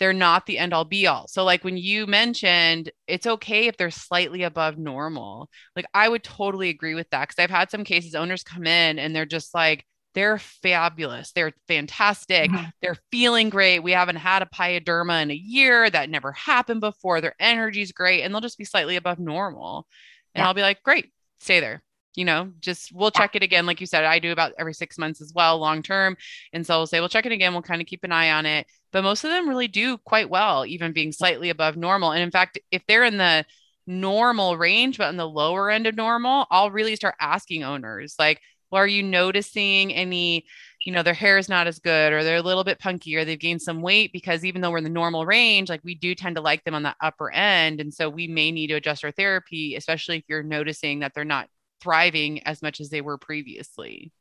They're 0.00 0.12
not 0.12 0.46
the 0.46 0.58
end 0.58 0.72
all 0.72 0.84
be 0.84 1.06
all. 1.06 1.28
So, 1.28 1.44
like 1.44 1.62
when 1.62 1.76
you 1.76 2.06
mentioned 2.06 2.90
it's 3.06 3.26
okay 3.26 3.66
if 3.66 3.76
they're 3.76 3.90
slightly 3.90 4.42
above 4.42 4.78
normal, 4.78 5.48
like 5.76 5.86
I 5.94 6.08
would 6.08 6.24
totally 6.24 6.70
agree 6.70 6.94
with 6.94 7.08
that. 7.10 7.28
Cause 7.28 7.36
I've 7.38 7.50
had 7.50 7.70
some 7.70 7.84
cases 7.84 8.14
owners 8.14 8.42
come 8.42 8.66
in 8.66 8.98
and 8.98 9.14
they're 9.14 9.26
just 9.26 9.54
like, 9.54 9.84
they're 10.14 10.38
fabulous. 10.38 11.32
They're 11.32 11.52
fantastic. 11.68 12.50
Mm-hmm. 12.50 12.70
They're 12.82 12.96
feeling 13.12 13.50
great. 13.50 13.80
We 13.80 13.92
haven't 13.92 14.16
had 14.16 14.42
a 14.42 14.46
pyoderma 14.46 15.22
in 15.22 15.30
a 15.30 15.34
year. 15.34 15.88
That 15.88 16.10
never 16.10 16.32
happened 16.32 16.80
before. 16.80 17.20
Their 17.20 17.36
energy's 17.38 17.92
great. 17.92 18.22
And 18.22 18.34
they'll 18.34 18.40
just 18.40 18.58
be 18.58 18.64
slightly 18.64 18.96
above 18.96 19.20
normal. 19.20 19.86
And 20.34 20.42
yeah. 20.42 20.48
I'll 20.48 20.54
be 20.54 20.62
like, 20.62 20.82
great, 20.82 21.12
stay 21.38 21.60
there 21.60 21.82
you 22.16 22.24
know, 22.24 22.52
just 22.60 22.92
we'll 22.92 23.10
check 23.10 23.36
it 23.36 23.42
again. 23.42 23.66
Like 23.66 23.80
you 23.80 23.86
said, 23.86 24.04
I 24.04 24.18
do 24.18 24.32
about 24.32 24.52
every 24.58 24.74
six 24.74 24.98
months 24.98 25.20
as 25.20 25.32
well, 25.34 25.58
long 25.58 25.82
term. 25.82 26.16
And 26.52 26.66
so 26.66 26.78
we'll 26.78 26.86
say, 26.86 27.00
we'll 27.00 27.08
check 27.08 27.26
it 27.26 27.32
again. 27.32 27.52
We'll 27.52 27.62
kind 27.62 27.80
of 27.80 27.86
keep 27.86 28.04
an 28.04 28.12
eye 28.12 28.32
on 28.32 28.46
it. 28.46 28.66
But 28.92 29.02
most 29.02 29.24
of 29.24 29.30
them 29.30 29.48
really 29.48 29.68
do 29.68 29.98
quite 29.98 30.30
well, 30.30 30.66
even 30.66 30.92
being 30.92 31.12
slightly 31.12 31.50
above 31.50 31.76
normal. 31.76 32.12
And 32.12 32.22
in 32.22 32.30
fact, 32.30 32.58
if 32.70 32.82
they're 32.86 33.04
in 33.04 33.18
the 33.18 33.44
normal 33.86 34.56
range, 34.56 34.98
but 34.98 35.10
in 35.10 35.16
the 35.16 35.28
lower 35.28 35.70
end 35.70 35.86
of 35.86 35.96
normal, 35.96 36.46
I'll 36.50 36.70
really 36.70 36.96
start 36.96 37.14
asking 37.20 37.62
owners, 37.62 38.16
like, 38.18 38.40
well, 38.70 38.82
are 38.82 38.86
you 38.86 39.02
noticing 39.02 39.92
any, 39.92 40.46
you 40.84 40.92
know, 40.92 41.02
their 41.02 41.14
hair 41.14 41.38
is 41.38 41.48
not 41.48 41.66
as 41.66 41.80
good 41.80 42.12
or 42.12 42.22
they're 42.22 42.36
a 42.36 42.42
little 42.42 42.62
bit 42.62 42.78
punky 42.78 43.16
or 43.16 43.24
they've 43.24 43.38
gained 43.38 43.62
some 43.62 43.82
weight? 43.82 44.12
Because 44.12 44.44
even 44.44 44.60
though 44.60 44.70
we're 44.70 44.78
in 44.78 44.84
the 44.84 44.90
normal 44.90 45.26
range, 45.26 45.68
like 45.68 45.80
we 45.82 45.96
do 45.96 46.14
tend 46.14 46.36
to 46.36 46.42
like 46.42 46.62
them 46.64 46.74
on 46.74 46.84
the 46.84 46.94
upper 47.00 47.32
end. 47.32 47.80
And 47.80 47.92
so 47.92 48.08
we 48.08 48.28
may 48.28 48.52
need 48.52 48.68
to 48.68 48.74
adjust 48.74 49.04
our 49.04 49.10
therapy, 49.10 49.74
especially 49.74 50.18
if 50.18 50.24
you're 50.28 50.44
noticing 50.44 51.00
that 51.00 51.14
they're 51.14 51.24
not 51.24 51.48
thriving 51.80 52.44
as 52.44 52.62
much 52.62 52.80
as 52.80 52.90
they 52.90 53.00
were 53.00 53.18
previously. 53.18 54.12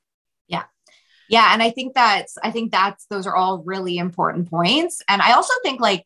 Yeah. 0.47 0.63
Yeah. 1.29 1.53
And 1.53 1.63
I 1.63 1.69
think 1.69 1.93
that's, 1.93 2.37
I 2.43 2.51
think 2.51 2.71
that's, 2.71 3.05
those 3.09 3.25
are 3.27 3.35
all 3.35 3.63
really 3.63 3.97
important 3.97 4.49
points. 4.49 5.01
And 5.07 5.21
I 5.21 5.33
also 5.33 5.53
think 5.63 5.79
like, 5.79 6.05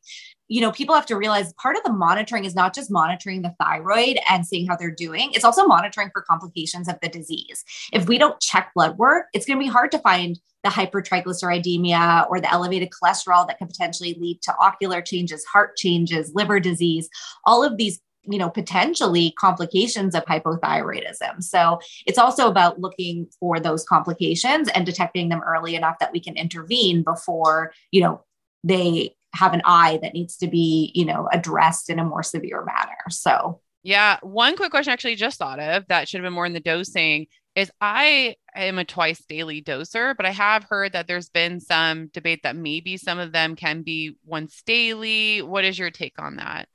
you 0.49 0.61
know, 0.61 0.71
people 0.71 0.93
have 0.93 1.05
to 1.07 1.15
realize 1.15 1.53
part 1.53 1.77
of 1.77 1.83
the 1.83 1.93
monitoring 1.93 2.45
is 2.45 2.53
not 2.53 2.75
just 2.75 2.91
monitoring 2.91 3.41
the 3.41 3.55
thyroid 3.59 4.19
and 4.29 4.45
seeing 4.45 4.67
how 4.67 4.75
they're 4.75 4.91
doing, 4.91 5.31
it's 5.33 5.45
also 5.45 5.65
monitoring 5.65 6.09
for 6.13 6.21
complications 6.21 6.87
of 6.87 6.99
the 7.01 7.09
disease. 7.09 7.63
If 7.91 8.07
we 8.07 8.17
don't 8.17 8.39
check 8.39 8.71
blood 8.75 8.97
work, 8.97 9.27
it's 9.33 9.45
going 9.45 9.57
to 9.57 9.63
be 9.63 9.71
hard 9.71 9.91
to 9.91 9.99
find 9.99 10.39
the 10.63 10.69
hypertriglyceridemia 10.69 12.29
or 12.29 12.39
the 12.39 12.51
elevated 12.51 12.89
cholesterol 12.89 13.47
that 13.47 13.57
can 13.57 13.67
potentially 13.67 14.15
lead 14.19 14.41
to 14.43 14.53
ocular 14.59 15.01
changes, 15.01 15.43
heart 15.45 15.75
changes, 15.77 16.31
liver 16.35 16.59
disease. 16.59 17.09
All 17.45 17.63
of 17.63 17.77
these 17.77 17.99
you 18.25 18.37
know 18.37 18.49
potentially 18.49 19.33
complications 19.39 20.15
of 20.15 20.23
hypothyroidism 20.25 21.41
so 21.41 21.79
it's 22.05 22.17
also 22.17 22.47
about 22.47 22.79
looking 22.79 23.27
for 23.39 23.59
those 23.59 23.83
complications 23.83 24.69
and 24.69 24.85
detecting 24.85 25.29
them 25.29 25.41
early 25.45 25.75
enough 25.75 25.99
that 25.99 26.11
we 26.11 26.19
can 26.19 26.35
intervene 26.35 27.03
before 27.03 27.73
you 27.91 28.01
know 28.01 28.23
they 28.63 29.15
have 29.35 29.53
an 29.53 29.61
eye 29.65 29.99
that 30.01 30.13
needs 30.13 30.37
to 30.37 30.47
be 30.47 30.91
you 30.95 31.05
know 31.05 31.27
addressed 31.31 31.89
in 31.89 31.99
a 31.99 32.03
more 32.03 32.23
severe 32.23 32.63
manner 32.63 32.97
so 33.09 33.59
yeah 33.83 34.17
one 34.21 34.55
quick 34.55 34.71
question 34.71 34.91
I 34.91 34.93
actually 34.93 35.15
just 35.15 35.37
thought 35.37 35.59
of 35.59 35.87
that 35.87 36.07
should 36.07 36.19
have 36.19 36.25
been 36.25 36.33
more 36.33 36.45
in 36.45 36.53
the 36.53 36.59
dosing 36.59 37.27
is 37.55 37.71
I 37.79 38.35
am 38.55 38.79
a 38.79 38.85
twice 38.85 39.23
daily 39.25 39.61
doser, 39.61 40.15
but 40.17 40.25
I 40.25 40.31
have 40.31 40.63
heard 40.63 40.93
that 40.93 41.07
there's 41.07 41.29
been 41.29 41.59
some 41.59 42.07
debate 42.07 42.41
that 42.43 42.55
maybe 42.55 42.97
some 42.97 43.19
of 43.19 43.31
them 43.31 43.55
can 43.55 43.83
be 43.83 44.15
once 44.25 44.63
daily. 44.65 45.43
What 45.43 45.63
is 45.63 45.77
your 45.77 45.91
take 45.91 46.19
on 46.19 46.37
that? 46.37 46.67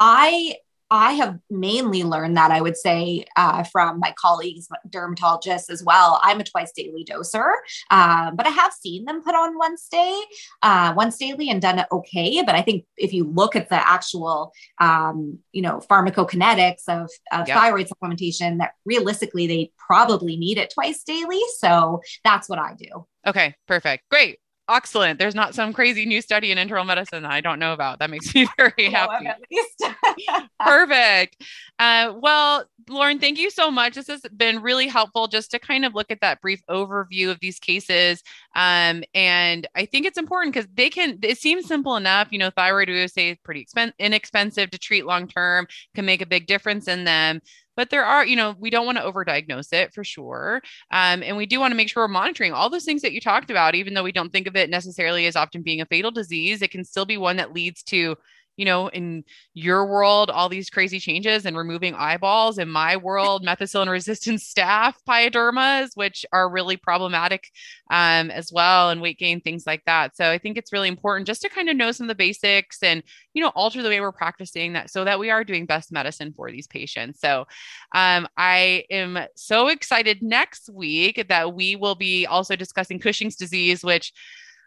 I 0.00 0.56
I 0.90 1.12
have 1.12 1.38
mainly 1.48 2.02
learned 2.02 2.36
that 2.36 2.50
I 2.50 2.60
would 2.60 2.76
say 2.76 3.24
uh, 3.36 3.62
from 3.62 4.00
my 4.00 4.12
colleagues, 4.18 4.68
dermatologists 4.88 5.70
as 5.70 5.84
well. 5.84 6.18
I'm 6.22 6.40
a 6.40 6.44
twice 6.44 6.72
daily 6.72 7.04
doser, 7.04 7.52
uh, 7.90 8.32
but 8.32 8.46
I 8.46 8.50
have 8.50 8.72
seen 8.72 9.04
them 9.04 9.22
put 9.22 9.34
on 9.34 9.56
once 9.56 9.86
day, 9.88 10.20
uh, 10.62 10.92
once 10.96 11.16
daily, 11.16 11.48
and 11.48 11.62
done 11.62 11.78
it 11.78 11.86
okay. 11.92 12.42
But 12.44 12.56
I 12.56 12.62
think 12.62 12.84
if 12.96 13.12
you 13.12 13.24
look 13.24 13.54
at 13.54 13.68
the 13.68 13.88
actual, 13.88 14.52
um, 14.78 15.38
you 15.52 15.62
know, 15.62 15.80
pharmacokinetics 15.88 16.88
of, 16.88 17.08
of 17.32 17.46
yep. 17.46 17.56
thyroid 17.56 17.88
supplementation, 17.88 18.58
that 18.58 18.72
realistically 18.84 19.46
they 19.46 19.72
probably 19.78 20.36
need 20.36 20.58
it 20.58 20.72
twice 20.74 21.04
daily. 21.04 21.40
So 21.58 22.00
that's 22.24 22.48
what 22.48 22.58
I 22.58 22.74
do. 22.74 23.06
Okay, 23.26 23.54
perfect, 23.68 24.08
great 24.10 24.38
excellent. 24.70 25.18
There's 25.18 25.34
not 25.34 25.54
some 25.54 25.72
crazy 25.72 26.06
new 26.06 26.22
study 26.22 26.50
in 26.50 26.58
internal 26.58 26.84
medicine 26.84 27.22
that 27.22 27.32
I 27.32 27.40
don't 27.40 27.58
know 27.58 27.72
about. 27.72 27.98
That 27.98 28.10
makes 28.10 28.34
me 28.34 28.48
very 28.56 28.90
happy. 28.90 29.26
At 29.26 29.40
least, 29.50 29.84
Perfect. 30.60 31.42
Uh, 31.78 32.14
well, 32.16 32.64
Lauren, 32.88 33.18
thank 33.18 33.38
you 33.38 33.50
so 33.50 33.70
much. 33.70 33.94
This 33.94 34.08
has 34.08 34.22
been 34.36 34.62
really 34.62 34.88
helpful 34.88 35.28
just 35.28 35.50
to 35.52 35.58
kind 35.58 35.84
of 35.84 35.94
look 35.94 36.10
at 36.10 36.20
that 36.20 36.40
brief 36.40 36.60
overview 36.68 37.30
of 37.30 37.38
these 37.40 37.58
cases. 37.58 38.22
Um, 38.54 39.04
and 39.14 39.66
I 39.74 39.86
think 39.86 40.06
it's 40.06 40.18
important 40.18 40.54
because 40.54 40.68
they 40.74 40.90
can, 40.90 41.18
it 41.22 41.38
seems 41.38 41.66
simple 41.66 41.96
enough. 41.96 42.28
You 42.30 42.38
know, 42.38 42.50
thyroid, 42.50 42.88
we 42.88 43.00
would 43.00 43.10
say, 43.10 43.30
is 43.30 43.38
pretty 43.44 43.64
expen- 43.64 43.92
inexpensive 43.98 44.70
to 44.70 44.78
treat 44.78 45.06
long 45.06 45.28
term, 45.28 45.66
can 45.94 46.04
make 46.04 46.22
a 46.22 46.26
big 46.26 46.46
difference 46.46 46.88
in 46.88 47.04
them 47.04 47.40
but 47.76 47.90
there 47.90 48.04
are 48.04 48.24
you 48.26 48.36
know 48.36 48.54
we 48.58 48.70
don't 48.70 48.86
want 48.86 48.98
to 48.98 49.04
overdiagnose 49.04 49.72
it 49.72 49.92
for 49.94 50.04
sure 50.04 50.60
um, 50.90 51.22
and 51.22 51.36
we 51.36 51.46
do 51.46 51.60
want 51.60 51.72
to 51.72 51.76
make 51.76 51.88
sure 51.88 52.02
we're 52.02 52.08
monitoring 52.08 52.52
all 52.52 52.70
those 52.70 52.84
things 52.84 53.02
that 53.02 53.12
you 53.12 53.20
talked 53.20 53.50
about 53.50 53.74
even 53.74 53.94
though 53.94 54.02
we 54.02 54.12
don't 54.12 54.32
think 54.32 54.46
of 54.46 54.56
it 54.56 54.70
necessarily 54.70 55.26
as 55.26 55.36
often 55.36 55.62
being 55.62 55.80
a 55.80 55.86
fatal 55.86 56.10
disease 56.10 56.62
it 56.62 56.70
can 56.70 56.84
still 56.84 57.04
be 57.06 57.16
one 57.16 57.36
that 57.36 57.52
leads 57.52 57.82
to 57.82 58.16
you 58.60 58.66
know, 58.66 58.88
in 58.88 59.24
your 59.54 59.86
world, 59.86 60.28
all 60.28 60.50
these 60.50 60.68
crazy 60.68 61.00
changes 61.00 61.46
and 61.46 61.56
removing 61.56 61.94
eyeballs. 61.94 62.58
In 62.58 62.68
my 62.68 62.98
world, 62.98 63.42
methicillin 63.42 63.88
resistant 63.88 64.38
staph 64.40 64.96
pyodermas, 65.08 65.92
which 65.94 66.26
are 66.30 66.50
really 66.50 66.76
problematic 66.76 67.48
um, 67.90 68.30
as 68.30 68.52
well, 68.52 68.90
and 68.90 69.00
weight 69.00 69.18
gain, 69.18 69.40
things 69.40 69.66
like 69.66 69.82
that. 69.86 70.14
So 70.14 70.30
I 70.30 70.36
think 70.36 70.58
it's 70.58 70.74
really 70.74 70.88
important 70.88 71.26
just 71.26 71.40
to 71.40 71.48
kind 71.48 71.70
of 71.70 71.76
know 71.76 71.90
some 71.90 72.04
of 72.04 72.08
the 72.08 72.14
basics 72.14 72.82
and, 72.82 73.02
you 73.32 73.42
know, 73.42 73.50
alter 73.54 73.82
the 73.82 73.88
way 73.88 73.98
we're 73.98 74.12
practicing 74.12 74.74
that 74.74 74.90
so 74.90 75.06
that 75.06 75.18
we 75.18 75.30
are 75.30 75.42
doing 75.42 75.64
best 75.64 75.90
medicine 75.90 76.34
for 76.36 76.52
these 76.52 76.66
patients. 76.66 77.18
So 77.18 77.46
um, 77.94 78.28
I 78.36 78.84
am 78.90 79.20
so 79.36 79.68
excited 79.68 80.22
next 80.22 80.68
week 80.68 81.28
that 81.30 81.54
we 81.54 81.76
will 81.76 81.94
be 81.94 82.26
also 82.26 82.56
discussing 82.56 82.98
Cushing's 82.98 83.36
disease, 83.36 83.82
which, 83.82 84.12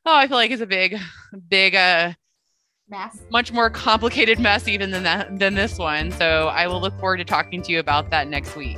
oh, 0.03 0.15
I 0.15 0.27
feel 0.27 0.37
like 0.37 0.49
is 0.49 0.61
a 0.61 0.65
big, 0.65 0.97
big, 1.47 1.75
uh, 1.75 2.13
mess. 2.93 3.23
Much 3.31 3.51
more 3.51 3.69
complicated 3.71 4.39
mess 4.39 4.67
even 4.67 4.91
than 4.91 5.03
that 5.03 5.39
than 5.39 5.55
this 5.55 5.77
one. 5.79 6.11
So 6.11 6.47
I 6.47 6.67
will 6.67 6.79
look 6.79 6.97
forward 6.99 7.17
to 7.17 7.25
talking 7.25 7.61
to 7.63 7.71
you 7.71 7.79
about 7.79 8.11
that 8.11 8.27
next 8.27 8.55
week. 8.55 8.77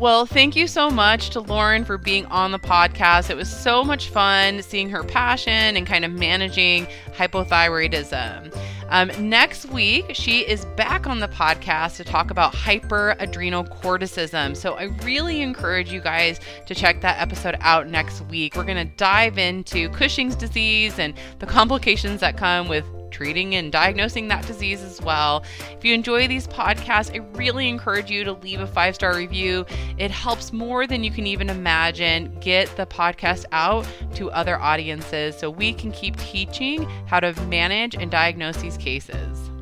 Well, 0.00 0.26
thank 0.26 0.54
you 0.54 0.66
so 0.66 0.90
much 0.90 1.30
to 1.30 1.40
Lauren 1.40 1.84
for 1.84 1.96
being 1.96 2.26
on 2.26 2.50
the 2.50 2.58
podcast. 2.58 3.30
It 3.30 3.36
was 3.36 3.48
so 3.48 3.82
much 3.84 4.10
fun 4.10 4.60
seeing 4.60 4.90
her 4.90 5.02
passion 5.02 5.78
and 5.78 5.86
kind 5.86 6.04
of 6.04 6.12
managing 6.12 6.86
hypothyroidism. 7.12 8.54
Um, 8.88 9.10
next 9.18 9.66
week, 9.66 10.06
she 10.12 10.40
is 10.40 10.64
back 10.76 11.06
on 11.06 11.20
the 11.20 11.28
podcast 11.28 11.96
to 11.96 12.04
talk 12.04 12.30
about 12.30 12.52
hyperadrenal 12.52 13.68
corticism. 13.80 14.56
So 14.56 14.74
I 14.74 14.84
really 15.02 15.40
encourage 15.42 15.92
you 15.92 16.00
guys 16.00 16.40
to 16.66 16.74
check 16.74 17.00
that 17.00 17.20
episode 17.20 17.56
out 17.60 17.88
next 17.88 18.20
week. 18.26 18.56
We're 18.56 18.64
going 18.64 18.76
to 18.88 18.96
dive 18.96 19.38
into 19.38 19.88
Cushing's 19.90 20.36
disease 20.36 20.98
and 20.98 21.14
the 21.38 21.46
complications 21.46 22.20
that 22.20 22.36
come 22.36 22.68
with 22.68 22.84
treating 23.14 23.54
and 23.54 23.70
diagnosing 23.70 24.26
that 24.28 24.44
disease 24.44 24.82
as 24.82 25.00
well. 25.00 25.44
If 25.70 25.84
you 25.84 25.94
enjoy 25.94 26.26
these 26.26 26.48
podcasts, 26.48 27.14
I 27.14 27.18
really 27.38 27.68
encourage 27.68 28.10
you 28.10 28.24
to 28.24 28.32
leave 28.32 28.60
a 28.60 28.66
five 28.66 28.96
star 28.96 29.16
review. 29.16 29.64
It 29.98 30.10
helps 30.10 30.52
more 30.52 30.88
than 30.88 31.04
you 31.04 31.12
can 31.12 31.24
even 31.24 31.48
imagine 31.48 32.36
get 32.40 32.76
the 32.76 32.86
podcast 32.86 33.44
out 33.52 33.86
to 34.16 34.32
other 34.32 34.58
audiences 34.58 35.38
so 35.38 35.48
we 35.48 35.72
can 35.72 35.92
keep 35.92 36.16
teaching 36.16 36.82
how 37.06 37.20
to 37.20 37.32
manage 37.42 37.94
and 37.94 38.10
diagnose 38.10 38.56
these 38.56 38.76
cases. 38.76 39.53